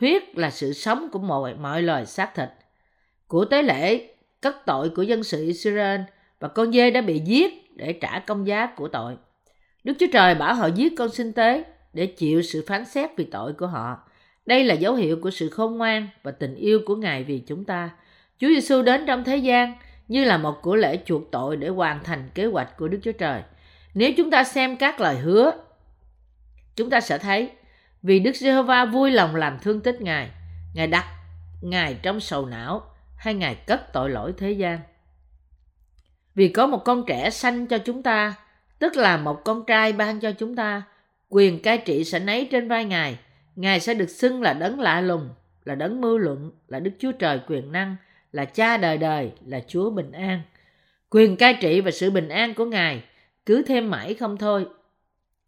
[0.00, 2.48] Huyết là sự sống của mọi, mọi loài xác thịt.
[3.26, 4.08] Của tế lễ
[4.40, 6.00] cất tội của dân sự Israel
[6.40, 9.16] và con dê đã bị giết để trả công giá của tội.
[9.84, 13.24] Đức Chúa Trời bảo họ giết con sinh tế để chịu sự phán xét vì
[13.24, 14.08] tội của họ.
[14.46, 17.64] Đây là dấu hiệu của sự khôn ngoan và tình yêu của Ngài vì chúng
[17.64, 17.90] ta.
[18.38, 19.74] Chúa Giêsu đến trong thế gian
[20.08, 23.12] như là một của lễ chuộc tội để hoàn thành kế hoạch của Đức Chúa
[23.12, 23.42] Trời.
[23.94, 25.52] Nếu chúng ta xem các lời hứa,
[26.76, 27.50] chúng ta sẽ thấy
[28.02, 30.30] vì Đức Giê-hô-va vui lòng làm thương tích Ngài,
[30.74, 31.06] Ngài đặt
[31.60, 32.82] Ngài trong sầu não
[33.16, 34.78] hay Ngài cất tội lỗi thế gian.
[36.34, 38.34] Vì có một con trẻ sanh cho chúng ta,
[38.78, 40.82] tức là một con trai ban cho chúng ta,
[41.28, 43.18] quyền cai trị sẽ nấy trên vai Ngài.
[43.56, 45.28] Ngài sẽ được xưng là đấng lạ lùng,
[45.64, 47.96] là đấng mưu luận, là Đức Chúa Trời quyền năng,
[48.32, 50.42] là cha đời đời, là Chúa bình an.
[51.10, 53.02] Quyền cai trị và sự bình an của Ngài
[53.46, 54.66] cứ thêm mãi không thôi.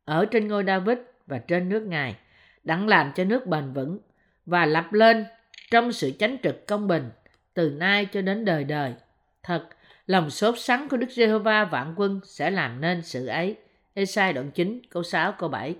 [0.04, 2.16] Ở trên ngôi David và trên nước Ngài,
[2.64, 3.98] đặng làm cho nước bền vững
[4.46, 5.24] và lập lên
[5.70, 7.10] trong sự chánh trực công bình
[7.54, 8.94] từ nay cho đến đời đời.
[9.42, 9.68] Thật,
[10.06, 13.56] lòng sốt sắng của Đức Giê-hô-va vạn quân sẽ làm nên sự ấy.
[13.94, 15.74] Esai đoạn 9, câu 6, câu 7.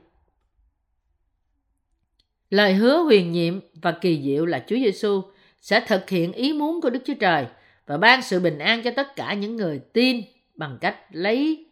[2.50, 5.22] Lời hứa huyền nhiệm và kỳ diệu là Chúa Giêsu
[5.60, 7.46] sẽ thực hiện ý muốn của Đức Chúa Trời
[7.86, 10.22] và ban sự bình an cho tất cả những người tin
[10.54, 11.66] bằng cách lấy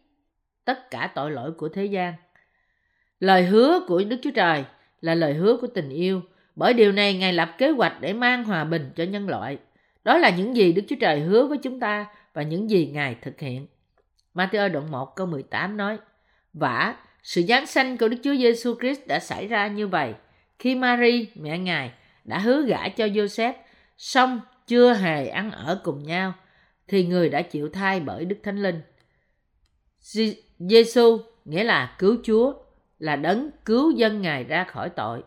[0.65, 2.13] tất cả tội lỗi của thế gian.
[3.23, 4.63] Lời hứa của Đức Chúa Trời
[5.01, 6.21] là lời hứa của tình yêu,
[6.55, 9.57] bởi điều này Ngài lập kế hoạch để mang hòa bình cho nhân loại.
[10.03, 13.15] Đó là những gì Đức Chúa Trời hứa với chúng ta và những gì Ngài
[13.21, 13.67] thực hiện.
[14.35, 15.97] Matthew đoạn 1 câu 18 nói,
[16.53, 20.13] Vả, sự giáng sanh của Đức Chúa Giêsu Christ đã xảy ra như vậy
[20.59, 21.91] khi Mary, mẹ Ngài,
[22.23, 23.53] đã hứa gả cho Joseph,
[23.97, 26.33] song chưa hề ăn ở cùng nhau,
[26.87, 28.81] thì người đã chịu thai bởi Đức Thánh Linh.
[30.59, 32.53] Giêsu nghĩa là cứu Chúa,
[33.03, 35.23] là đấng cứu dân Ngài ra khỏi tội.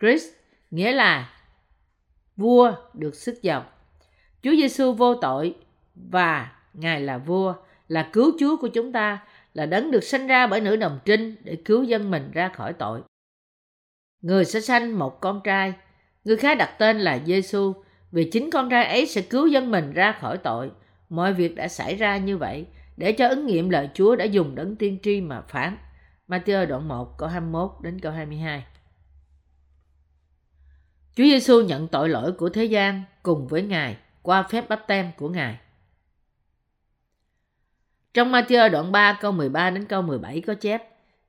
[0.00, 0.28] Christ
[0.70, 1.30] nghĩa là
[2.36, 3.64] vua được sức dòng.
[4.42, 5.54] Chúa Giêsu vô tội
[5.94, 7.54] và Ngài là vua,
[7.88, 9.18] là cứu Chúa của chúng ta,
[9.54, 12.72] là đấng được sanh ra bởi nữ đồng trinh để cứu dân mình ra khỏi
[12.72, 13.00] tội.
[14.20, 15.72] Người sẽ sanh một con trai,
[16.24, 17.72] người khác đặt tên là Giêsu
[18.12, 20.70] vì chính con trai ấy sẽ cứu dân mình ra khỏi tội.
[21.08, 24.54] Mọi việc đã xảy ra như vậy để cho ứng nghiệm lời Chúa đã dùng
[24.54, 25.76] đấng tiên tri mà phán.
[26.28, 28.64] Matthew đoạn 1 câu 21 đến câu 22.
[31.16, 35.10] Chúa Giêsu nhận tội lỗi của thế gian cùng với Ngài qua phép bắp tem
[35.16, 35.58] của Ngài.
[38.14, 40.82] Trong Matthew đoạn 3 câu 13 đến câu 17 có chép,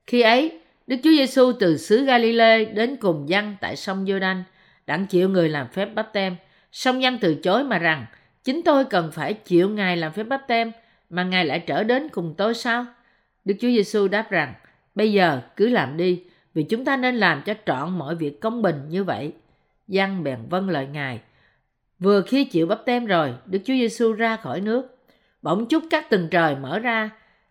[0.06, 4.42] khi ấy Đức Chúa Giêsu từ xứ Galilee đến cùng dân tại sông Giô-đanh,
[4.86, 6.36] đặng chịu người làm phép bắp tem.
[6.72, 8.06] Song dân từ chối mà rằng,
[8.44, 10.72] chính tôi cần phải chịu Ngài làm phép bắp tem,
[11.10, 12.86] mà Ngài lại trở đến cùng tôi sao?
[13.44, 14.54] Đức Chúa Giêsu đáp rằng,
[14.94, 16.24] bây giờ cứ làm đi,
[16.54, 19.32] vì chúng ta nên làm cho trọn mọi việc công bình như vậy.
[19.88, 21.20] Giăng bèn vâng lời Ngài.
[21.98, 24.96] Vừa khi chịu bắp tem rồi, Đức Chúa Giêsu ra khỏi nước.
[25.42, 27.10] Bỗng chúc các tầng trời mở ra,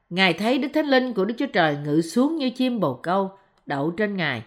[0.09, 3.31] Ngài thấy Đức Thánh Linh của Đức Chúa Trời ngự xuống như chim bồ câu,
[3.65, 4.43] đậu trên Ngài.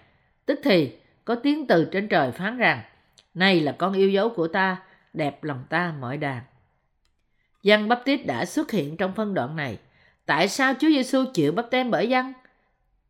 [0.47, 0.93] Tức thì
[1.25, 2.81] có tiếng từ trên trời phán rằng,
[3.35, 4.83] Này là con yêu dấu của ta,
[5.13, 6.43] đẹp lòng ta mọi đàn.
[7.63, 9.79] Giăng bắp tít đã xuất hiện trong phân đoạn này.
[10.27, 12.33] Tại sao Chúa Giêsu chịu bắp tem bởi dân?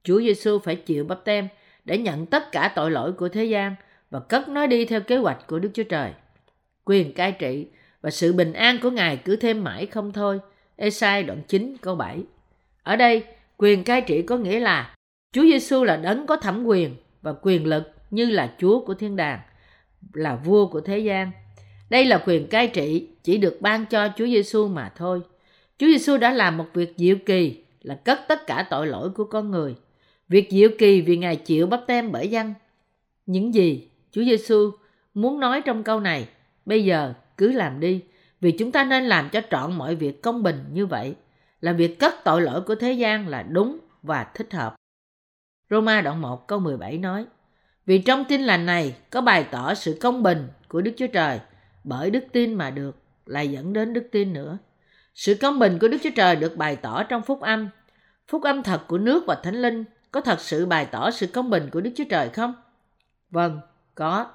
[0.05, 1.49] Chúa Giêsu phải chịu bắp tem
[1.85, 3.75] để nhận tất cả tội lỗi của thế gian
[4.11, 6.13] và cất nó đi theo kế hoạch của Đức Chúa Trời.
[6.85, 7.67] Quyền cai trị
[8.01, 10.41] và sự bình an của Ngài cứ thêm mãi không thôi.
[10.77, 12.23] Esai đoạn 9 câu 7.
[12.83, 13.25] Ở đây,
[13.57, 14.95] quyền cai trị có nghĩa là
[15.33, 19.17] Chúa Giêsu là đấng có thẩm quyền và quyền lực như là Chúa của thiên
[19.17, 19.41] đàng,
[20.13, 21.31] là vua của thế gian.
[21.91, 25.21] Đây là quyền cai trị chỉ được ban cho Chúa Giêsu mà thôi.
[25.79, 29.25] Chúa Giêsu đã làm một việc diệu kỳ là cất tất cả tội lỗi của
[29.25, 29.75] con người.
[30.33, 32.55] Việc diệu kỳ vì Ngài chịu bắp tem bởi dân.
[33.27, 34.71] Những gì Chúa Giêsu
[35.15, 36.29] muốn nói trong câu này,
[36.67, 38.05] bây giờ cứ làm đi,
[38.41, 41.15] vì chúng ta nên làm cho trọn mọi việc công bình như vậy,
[41.61, 44.75] là việc cất tội lỗi của thế gian là đúng và thích hợp.
[45.71, 47.27] Roma đoạn 1 câu 17 nói,
[47.87, 51.41] Vì trong tin lành này có bày tỏ sự công bình của Đức Chúa Trời,
[51.85, 54.59] bởi đức tin mà được, là dẫn đến đức tin nữa.
[55.15, 57.69] Sự công bình của Đức Chúa Trời được bày tỏ trong phúc âm.
[58.29, 61.51] Phúc âm thật của nước và thánh linh có thật sự bày tỏ sự công
[61.51, 62.55] bình của Đức Chúa Trời không?
[63.31, 63.61] Vâng,
[63.95, 64.27] có.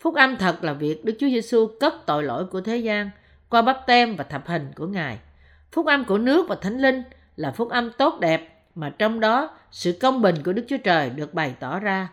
[0.00, 3.10] Phúc âm thật là việc Đức Chúa Giêsu cất tội lỗi của thế gian
[3.48, 5.18] qua bắp tem và thập hình của Ngài.
[5.72, 7.02] Phúc âm của nước và thánh linh
[7.36, 11.10] là phúc âm tốt đẹp mà trong đó sự công bình của Đức Chúa Trời
[11.10, 12.08] được bày tỏ ra.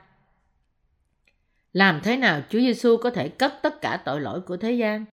[1.73, 5.05] Làm thế nào Chúa Giêsu có thể cất tất cả tội lỗi của thế gian?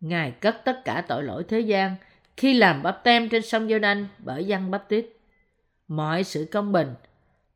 [0.00, 1.96] Ngài cất tất cả tội lỗi thế gian
[2.36, 5.06] khi làm bắp tem trên sông giô đanh bởi dân bắp tít.
[5.88, 6.94] Mọi sự công bình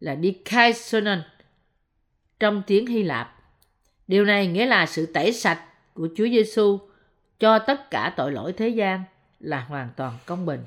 [0.00, 1.22] là dikaisonon
[2.40, 3.36] trong tiếng Hy Lạp.
[4.08, 6.78] Điều này nghĩa là sự tẩy sạch của Chúa Giêsu
[7.40, 9.02] cho tất cả tội lỗi thế gian
[9.40, 10.60] là hoàn toàn công bình.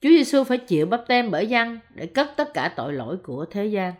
[0.00, 3.44] Chúa Giêsu phải chịu bắp tem bởi dân để cất tất cả tội lỗi của
[3.50, 3.94] thế gian.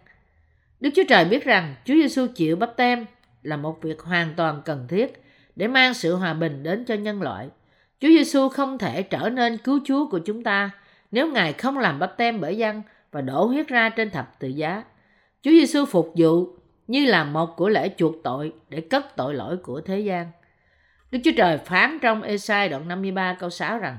[0.80, 3.06] Đức Chúa Trời biết rằng Chúa Giêsu chịu bắp tem
[3.42, 5.22] là một việc hoàn toàn cần thiết
[5.56, 7.48] để mang sự hòa bình đến cho nhân loại.
[8.00, 10.70] Chúa Giêsu không thể trở nên cứu Chúa của chúng ta
[11.10, 12.82] nếu Ngài không làm bắp tem bởi dân
[13.12, 14.84] và đổ huyết ra trên thập tự giá.
[15.42, 16.48] Chúa Giêsu phục vụ
[16.86, 20.30] như là một của lễ chuộc tội để cất tội lỗi của thế gian.
[21.10, 23.98] Đức Chúa Trời phán trong Esai đoạn 53 câu 6 rằng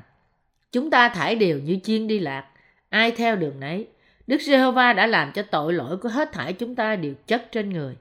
[0.72, 2.48] Chúng ta thải đều như chiên đi lạc,
[2.90, 3.88] ai theo đường nấy.
[4.28, 7.70] Đức Giê-hô-va đã làm cho tội lỗi của hết thảy chúng ta đều chất trên
[7.70, 7.96] người.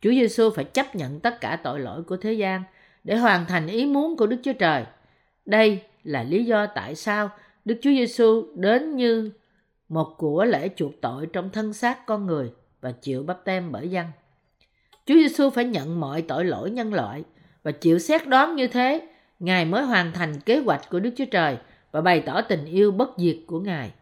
[0.00, 2.62] Chúa Giêsu phải chấp nhận tất cả tội lỗi của thế gian
[3.04, 4.84] để hoàn thành ý muốn của Đức Chúa Trời.
[5.46, 7.30] Đây là lý do tại sao
[7.64, 9.30] Đức Chúa Giêsu đến như
[9.92, 13.88] một của lễ chuộc tội trong thân xác con người và chịu bắp tem bởi
[13.88, 14.06] dân.
[15.06, 17.24] Chúa Giêsu phải nhận mọi tội lỗi nhân loại
[17.62, 21.24] và chịu xét đoán như thế, Ngài mới hoàn thành kế hoạch của Đức Chúa
[21.30, 21.58] Trời
[21.92, 23.92] và bày tỏ tình yêu bất diệt của Ngài.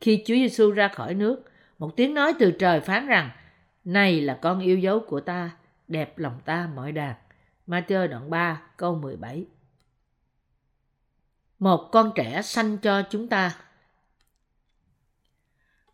[0.00, 1.44] Khi Chúa Giêsu ra khỏi nước,
[1.78, 3.30] một tiếng nói từ trời phán rằng,
[3.84, 5.50] Này là con yêu dấu của ta,
[5.88, 7.14] đẹp lòng ta mọi đàn.
[7.66, 9.46] Matthew đoạn 3 câu 17
[11.58, 13.52] Một con trẻ sanh cho chúng ta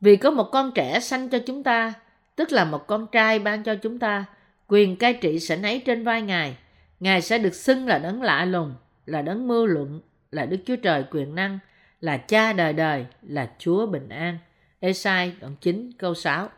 [0.05, 1.93] vì có một con trẻ sanh cho chúng ta,
[2.37, 4.25] tức là một con trai ban cho chúng ta,
[4.69, 6.57] quyền cai trị sẽ nấy trên vai Ngài.
[7.01, 8.75] Ngài sẽ được xưng là đấng lạ lùng,
[9.07, 10.01] là đấng mưu luận,
[10.31, 11.59] là Đức Chúa Trời quyền năng,
[12.01, 14.39] là cha đời đời, là Chúa bình an.
[14.81, 16.49] Esai đoạn 9 câu 6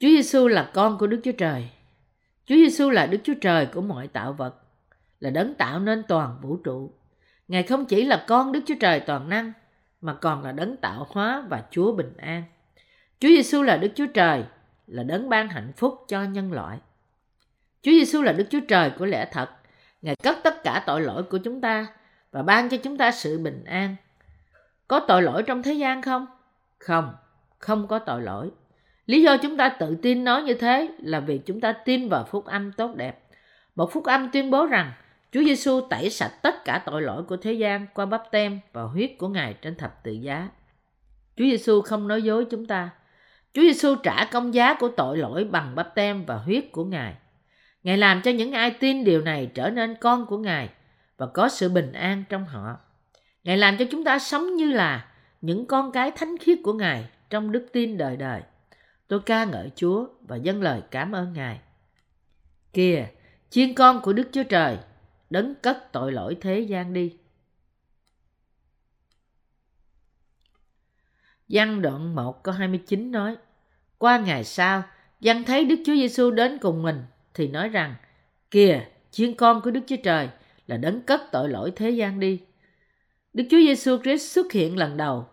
[0.00, 1.68] Chúa Giêsu là con của Đức Chúa Trời.
[2.46, 4.54] Chúa Giêsu là Đức Chúa Trời của mọi tạo vật,
[5.20, 6.92] là đấng tạo nên toàn vũ trụ.
[7.48, 9.52] Ngài không chỉ là con Đức Chúa Trời toàn năng,
[10.04, 12.42] mà còn là đấng tạo hóa và Chúa bình an.
[13.20, 14.44] Chúa Giêsu là Đức Chúa Trời,
[14.86, 16.78] là đấng ban hạnh phúc cho nhân loại.
[17.82, 19.50] Chúa Giêsu là Đức Chúa Trời của lẽ thật.
[20.02, 21.86] Ngài cất tất cả tội lỗi của chúng ta
[22.32, 23.96] và ban cho chúng ta sự bình an.
[24.88, 26.26] Có tội lỗi trong thế gian không?
[26.78, 27.14] Không,
[27.58, 28.50] không có tội lỗi.
[29.06, 32.24] Lý do chúng ta tự tin nói như thế là vì chúng ta tin vào
[32.24, 33.20] phúc âm tốt đẹp.
[33.74, 34.92] Một phúc âm tuyên bố rằng
[35.34, 38.82] Chúa Giêsu tẩy sạch tất cả tội lỗi của thế gian qua bắp tem và
[38.82, 40.48] huyết của Ngài trên thập tự giá.
[41.36, 42.90] Chúa Giêsu không nói dối chúng ta.
[43.52, 47.14] Chúa Giêsu trả công giá của tội lỗi bằng bắp tem và huyết của Ngài.
[47.82, 50.68] Ngài làm cho những ai tin điều này trở nên con của Ngài
[51.16, 52.76] và có sự bình an trong họ.
[53.44, 55.08] Ngài làm cho chúng ta sống như là
[55.40, 58.40] những con cái thánh khiết của Ngài trong đức tin đời đời.
[59.08, 61.60] Tôi ca ngợi Chúa và dâng lời cảm ơn Ngài.
[62.72, 63.06] Kìa,
[63.50, 64.78] chiên con của Đức Chúa Trời,
[65.34, 67.16] đấng cất tội lỗi thế gian đi.
[71.48, 73.36] Văn đoạn 1 câu 29 nói,
[73.98, 74.82] Qua ngày sau,
[75.20, 77.02] Văn thấy Đức Chúa Giêsu đến cùng mình,
[77.34, 77.94] thì nói rằng,
[78.50, 80.28] Kìa, chiên con của Đức Chúa Trời
[80.66, 82.40] là đấng cất tội lỗi thế gian đi.
[83.32, 85.28] Đức Chúa Giêsu Christ xuất hiện lần đầu.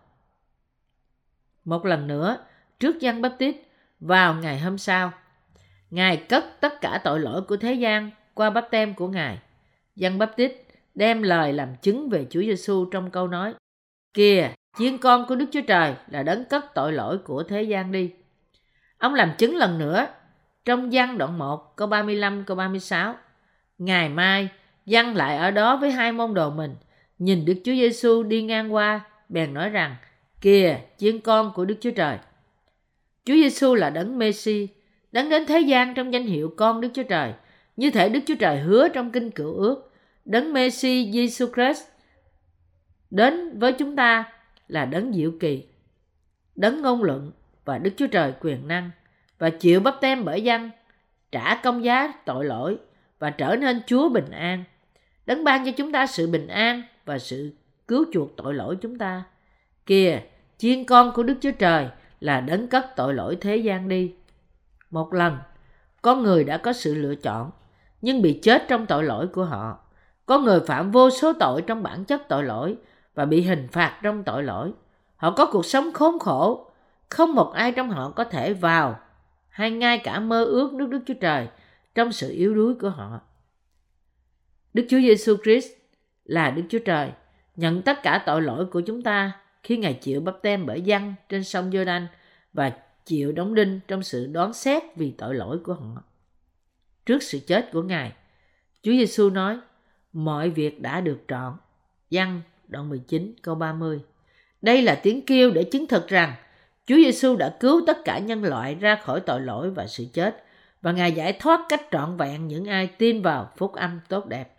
[1.64, 2.46] Một lần nữa,
[2.80, 3.56] trước Giăng Báp Tít
[4.00, 5.12] vào ngày hôm sau.
[5.90, 9.38] Ngài cất tất cả tội lỗi của thế gian qua bắp tem của Ngài.
[9.96, 10.52] Giăng Báp Tít
[10.94, 13.54] đem lời làm chứng về Chúa Giêsu trong câu nói:
[14.14, 17.92] Kìa, chiên con của Đức Chúa Trời là đấng cất tội lỗi của thế gian
[17.92, 18.10] đi.
[18.98, 20.06] Ông làm chứng lần nữa
[20.64, 23.14] trong văn đoạn 1 câu 35 câu 36.
[23.78, 24.48] Ngày mai,
[24.86, 26.74] văn lại ở đó với hai môn đồ mình,
[27.18, 29.96] nhìn Đức Chúa Giêsu đi ngang qua, bèn nói rằng:
[30.40, 32.18] Kìa, chiên con của Đức Chúa Trời.
[33.24, 34.68] Chúa Giêsu là đấng Messi,
[35.12, 37.32] đấng đến thế gian trong danh hiệu con Đức Chúa Trời,
[37.76, 39.92] như thể Đức Chúa Trời hứa trong kinh cựu ước,
[40.24, 41.88] đấng Messi Jesus Christ
[43.10, 44.32] đến với chúng ta
[44.68, 45.66] là đấng diệu kỳ,
[46.56, 47.32] đấng ngôn luận
[47.64, 48.90] và Đức Chúa Trời quyền năng
[49.38, 50.70] và chịu bắp tem bởi dân,
[51.32, 52.78] trả công giá tội lỗi
[53.18, 54.64] và trở nên Chúa bình an.
[55.26, 57.52] Đấng ban cho chúng ta sự bình an và sự
[57.88, 59.24] cứu chuộc tội lỗi chúng ta.
[59.86, 60.20] Kìa,
[60.58, 61.88] chiên con của Đức Chúa Trời
[62.20, 64.14] là đấng cất tội lỗi thế gian đi.
[64.90, 65.38] Một lần,
[66.02, 67.50] con người đã có sự lựa chọn,
[68.02, 69.78] nhưng bị chết trong tội lỗi của họ.
[70.26, 72.76] Có người phạm vô số tội trong bản chất tội lỗi
[73.14, 74.72] và bị hình phạt trong tội lỗi.
[75.16, 76.70] Họ có cuộc sống khốn khổ,
[77.08, 79.00] không một ai trong họ có thể vào
[79.48, 81.48] hay ngay cả mơ ước nước Đức Chúa Trời
[81.94, 83.20] trong sự yếu đuối của họ.
[84.74, 85.72] Đức Chúa Giêsu Christ
[86.24, 87.12] là Đức Chúa Trời,
[87.56, 89.32] nhận tất cả tội lỗi của chúng ta
[89.62, 92.06] khi Ngài chịu bắp tem bởi dân trên sông Giô-đanh
[92.52, 92.72] và
[93.04, 96.02] chịu đóng đinh trong sự đoán xét vì tội lỗi của họ.
[97.06, 98.12] Trước sự chết của Ngài,
[98.82, 99.58] Chúa Giêsu nói,
[100.12, 101.56] mọi việc đã được trọn.
[102.10, 104.00] Văn đoạn 19 câu 30.
[104.62, 106.34] Đây là tiếng kêu để chứng thực rằng
[106.86, 110.44] Chúa Giêsu đã cứu tất cả nhân loại ra khỏi tội lỗi và sự chết
[110.82, 114.56] và Ngài giải thoát cách trọn vẹn những ai tin vào phúc âm tốt đẹp.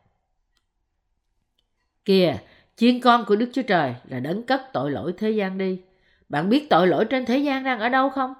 [2.05, 2.37] Kìa,
[2.75, 5.81] chiên con của Đức Chúa Trời là đấng cất tội lỗi thế gian đi.
[6.29, 8.33] Bạn biết tội lỗi trên thế gian đang ở đâu không?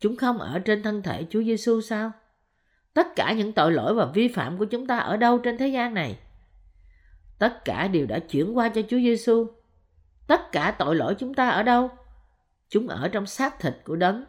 [0.00, 2.12] Chúng không ở trên thân thể Chúa Giêsu sao?
[2.96, 5.68] Tất cả những tội lỗi và vi phạm của chúng ta ở đâu trên thế
[5.68, 6.18] gian này?
[7.38, 9.46] Tất cả đều đã chuyển qua cho Chúa Giêsu.
[10.26, 11.90] Tất cả tội lỗi chúng ta ở đâu?
[12.68, 14.24] Chúng ở trong xác thịt của đấng,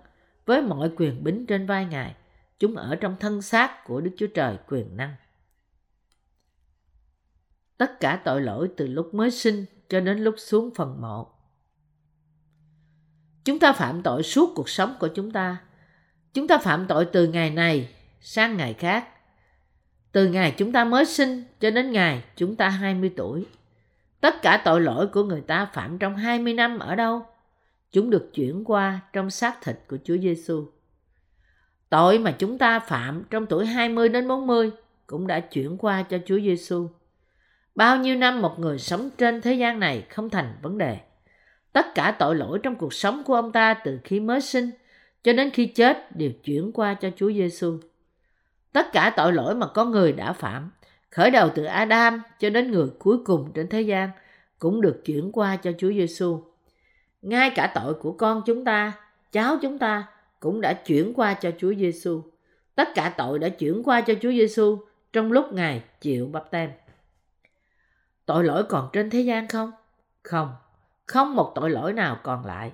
[0.46, 2.16] với mọi quyền bính trên vai Ngài.
[2.60, 5.16] Chúng ở trong thân xác của Đức Chúa Trời quyền năng.
[7.78, 11.28] Tất cả tội lỗi từ lúc mới sinh cho đến lúc xuống phần mộ.
[13.44, 15.58] Chúng ta phạm tội suốt cuộc sống của chúng ta.
[16.34, 19.08] Chúng ta phạm tội từ ngày này sang ngày khác.
[20.12, 23.46] Từ ngày chúng ta mới sinh cho đến ngày chúng ta 20 tuổi.
[24.22, 27.26] Tất cả tội lỗi của người ta phạm trong 20 năm ở đâu?
[27.92, 30.66] Chúng được chuyển qua trong xác thịt của Chúa Giêsu.
[31.90, 34.72] Tội mà chúng ta phạm trong tuổi 20 đến 40
[35.08, 36.90] cũng đã chuyển qua cho Chúa Giêsu.
[37.76, 40.98] Bao nhiêu năm một người sống trên thế gian này không thành vấn đề.
[41.74, 44.70] Tất cả tội lỗi trong cuộc sống của ông ta từ khi mới sinh
[45.24, 47.80] cho đến khi chết đều chuyển qua cho Chúa Giêsu.
[48.78, 50.72] Tất cả tội lỗi mà con người đã phạm,
[51.12, 54.10] khởi đầu từ Adam cho đến người cuối cùng trên thế gian
[54.60, 56.44] cũng được chuyển qua cho Chúa Giêsu.
[57.22, 58.94] Ngay cả tội của con chúng ta,
[59.32, 60.08] cháu chúng ta
[60.40, 62.22] cũng đã chuyển qua cho Chúa Giêsu.
[62.76, 64.78] Tất cả tội đã chuyển qua cho Chúa Giêsu
[65.14, 66.70] trong lúc Ngài chịu bắp tem.
[68.26, 69.72] Tội lỗi còn trên thế gian không?
[70.24, 70.56] Không,
[71.06, 72.72] không một tội lỗi nào còn lại.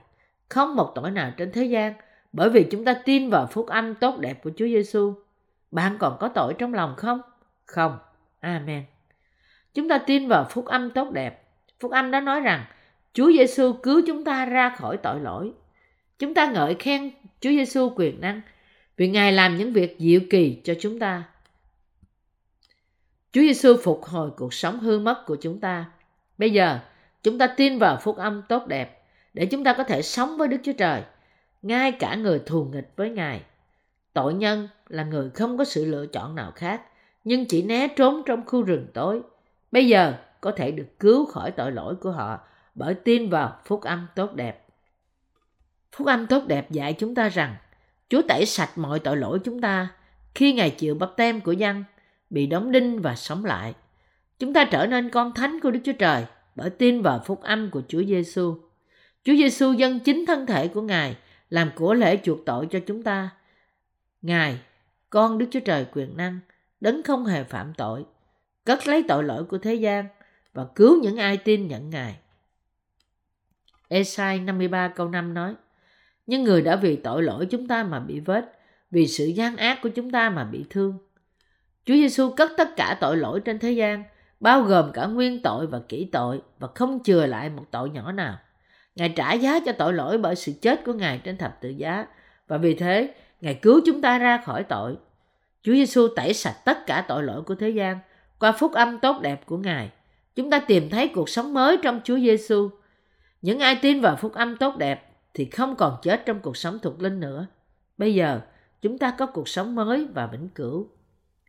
[0.50, 1.94] Không một tội nào trên thế gian
[2.34, 5.14] bởi vì chúng ta tin vào phúc âm tốt đẹp của Chúa Giêsu.
[5.74, 7.22] Bạn còn có tội trong lòng không?
[7.66, 7.98] Không.
[8.40, 8.84] Amen.
[9.74, 11.44] Chúng ta tin vào phúc âm tốt đẹp.
[11.80, 12.66] Phúc âm đã nói rằng
[13.14, 15.52] Chúa Giêsu cứu chúng ta ra khỏi tội lỗi.
[16.20, 18.42] Chúng ta ngợi khen Chúa Giêsu quyền năng
[18.98, 21.24] vì Ngài làm những việc diệu kỳ cho chúng ta.
[23.32, 25.86] Chúa Giêsu phục hồi cuộc sống hư mất của chúng ta.
[26.38, 26.80] Bây giờ,
[27.24, 29.04] chúng ta tin vào phúc âm tốt đẹp
[29.34, 31.02] để chúng ta có thể sống với Đức Chúa Trời,
[31.62, 33.42] ngay cả người thù nghịch với Ngài.
[34.14, 36.82] Tội nhân là người không có sự lựa chọn nào khác,
[37.24, 39.22] nhưng chỉ né trốn trong khu rừng tối.
[39.72, 42.40] Bây giờ có thể được cứu khỏi tội lỗi của họ
[42.76, 44.66] bởi tin vào phúc âm tốt đẹp.
[45.92, 47.56] Phúc âm tốt đẹp dạy chúng ta rằng
[48.10, 49.90] Chúa tẩy sạch mọi tội lỗi chúng ta
[50.36, 51.84] khi Ngài chịu bắp tem của dân,
[52.30, 53.74] bị đóng đinh và sống lại.
[54.40, 56.26] Chúng ta trở nên con thánh của Đức Chúa Trời
[56.56, 58.56] bởi tin vào phúc âm của Chúa Giêsu.
[59.24, 61.18] Chúa Giêsu dâng chính thân thể của Ngài
[61.50, 63.30] làm của lễ chuộc tội cho chúng ta.
[64.22, 64.60] Ngài,
[65.14, 66.40] con Đức Chúa Trời quyền năng,
[66.82, 68.06] đấng không hề phạm tội,
[68.66, 70.08] cất lấy tội lỗi của thế gian
[70.54, 72.16] và cứu những ai tin nhận Ngài.
[73.88, 75.56] Esai 53 câu 5 nói,
[76.28, 78.60] Nhưng người đã vì tội lỗi chúng ta mà bị vết,
[78.92, 80.98] vì sự gian ác của chúng ta mà bị thương.
[81.86, 84.04] Chúa Giêsu cất tất cả tội lỗi trên thế gian,
[84.40, 88.12] bao gồm cả nguyên tội và kỹ tội và không chừa lại một tội nhỏ
[88.12, 88.38] nào.
[88.96, 92.06] Ngài trả giá cho tội lỗi bởi sự chết của Ngài trên thập tự giá
[92.48, 93.14] và vì thế
[93.44, 94.98] Ngài cứu chúng ta ra khỏi tội.
[95.64, 98.00] Chúa Giêsu tẩy sạch tất cả tội lỗi của thế gian,
[98.40, 99.92] qua phúc âm tốt đẹp của Ngài,
[100.36, 102.70] chúng ta tìm thấy cuộc sống mới trong Chúa Giêsu.
[103.42, 106.80] Những ai tin vào phúc âm tốt đẹp thì không còn chết trong cuộc sống
[106.80, 107.48] thuộc linh nữa.
[107.98, 108.42] Bây giờ,
[108.82, 110.88] chúng ta có cuộc sống mới và vĩnh cửu.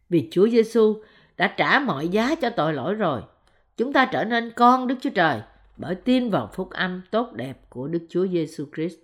[0.08, 1.02] Vì Chúa Giêsu
[1.36, 3.22] đã trả mọi giá cho tội lỗi rồi.
[3.76, 5.40] Chúng ta trở nên con Đức Chúa Trời
[5.76, 9.03] bởi tin vào phúc âm tốt đẹp của Đức Chúa Giêsu Christ.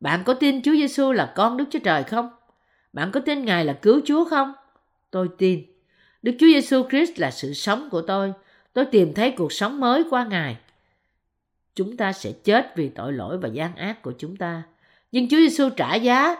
[0.00, 2.30] Bạn có tin Chúa Giêsu là con Đức Chúa Trời không?
[2.92, 4.52] Bạn có tin Ngài là cứu Chúa không?
[5.10, 5.64] Tôi tin.
[6.22, 8.32] Đức Chúa Giêsu Christ là sự sống của tôi.
[8.72, 10.56] Tôi tìm thấy cuộc sống mới qua Ngài.
[11.74, 14.62] Chúng ta sẽ chết vì tội lỗi và gian ác của chúng ta.
[15.12, 16.36] Nhưng Chúa Giêsu trả giá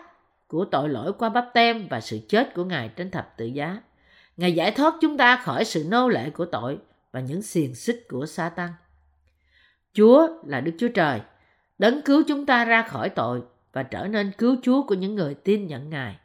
[0.47, 3.77] của tội lỗi qua bắp tem và sự chết của Ngài trên thập tự giá.
[4.37, 6.79] Ngài giải thoát chúng ta khỏi sự nô lệ của tội
[7.13, 8.71] và những xiềng xích của Satan.
[9.95, 11.21] Chúa là Đức Chúa Trời,
[11.79, 15.35] đấng cứu chúng ta ra khỏi tội và trở nên cứu Chúa của những người
[15.35, 16.17] tin nhận Ngài.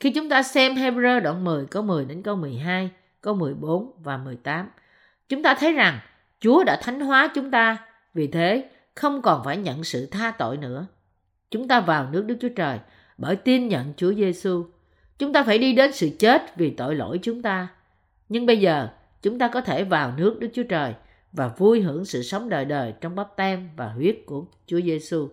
[0.00, 2.90] Khi chúng ta xem Hebrew đoạn 10 câu 10 đến câu 12,
[3.20, 4.68] câu 14 và 18,
[5.28, 5.98] chúng ta thấy rằng
[6.40, 7.78] Chúa đã thánh hóa chúng ta,
[8.14, 10.86] vì thế không còn phải nhận sự tha tội nữa.
[11.50, 12.78] Chúng ta vào nước Đức Chúa Trời
[13.18, 14.66] bởi tin nhận Chúa Giêsu.
[15.18, 17.68] Chúng ta phải đi đến sự chết vì tội lỗi chúng ta.
[18.28, 18.88] Nhưng bây giờ,
[19.22, 20.94] chúng ta có thể vào nước Đức Chúa Trời
[21.34, 25.28] và vui hưởng sự sống đời đời trong bắp tem và huyết của Chúa Giêsu.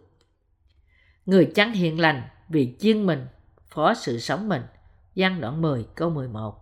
[1.25, 3.25] Người chắn hiền lành vì chiên mình
[3.67, 4.61] phó sự sống mình.
[5.15, 6.61] Giăng đoạn 10 câu 11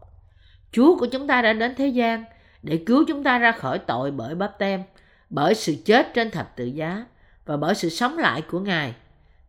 [0.71, 2.23] Chúa của chúng ta đã đến thế gian
[2.63, 4.83] để cứu chúng ta ra khỏi tội bởi bắp tem,
[5.29, 7.05] bởi sự chết trên thập tự giá
[7.45, 8.95] và bởi sự sống lại của Ngài.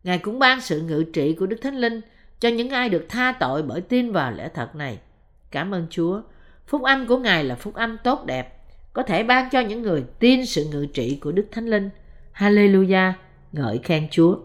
[0.03, 2.01] Ngài cũng ban sự ngự trị của Đức Thánh Linh
[2.39, 4.99] cho những ai được tha tội bởi tin vào lẽ thật này.
[5.51, 6.21] Cảm ơn Chúa.
[6.67, 8.60] Phúc âm của Ngài là phúc âm tốt đẹp,
[8.93, 11.89] có thể ban cho những người tin sự ngự trị của Đức Thánh Linh.
[12.33, 13.11] Hallelujah,
[13.51, 14.37] ngợi khen Chúa.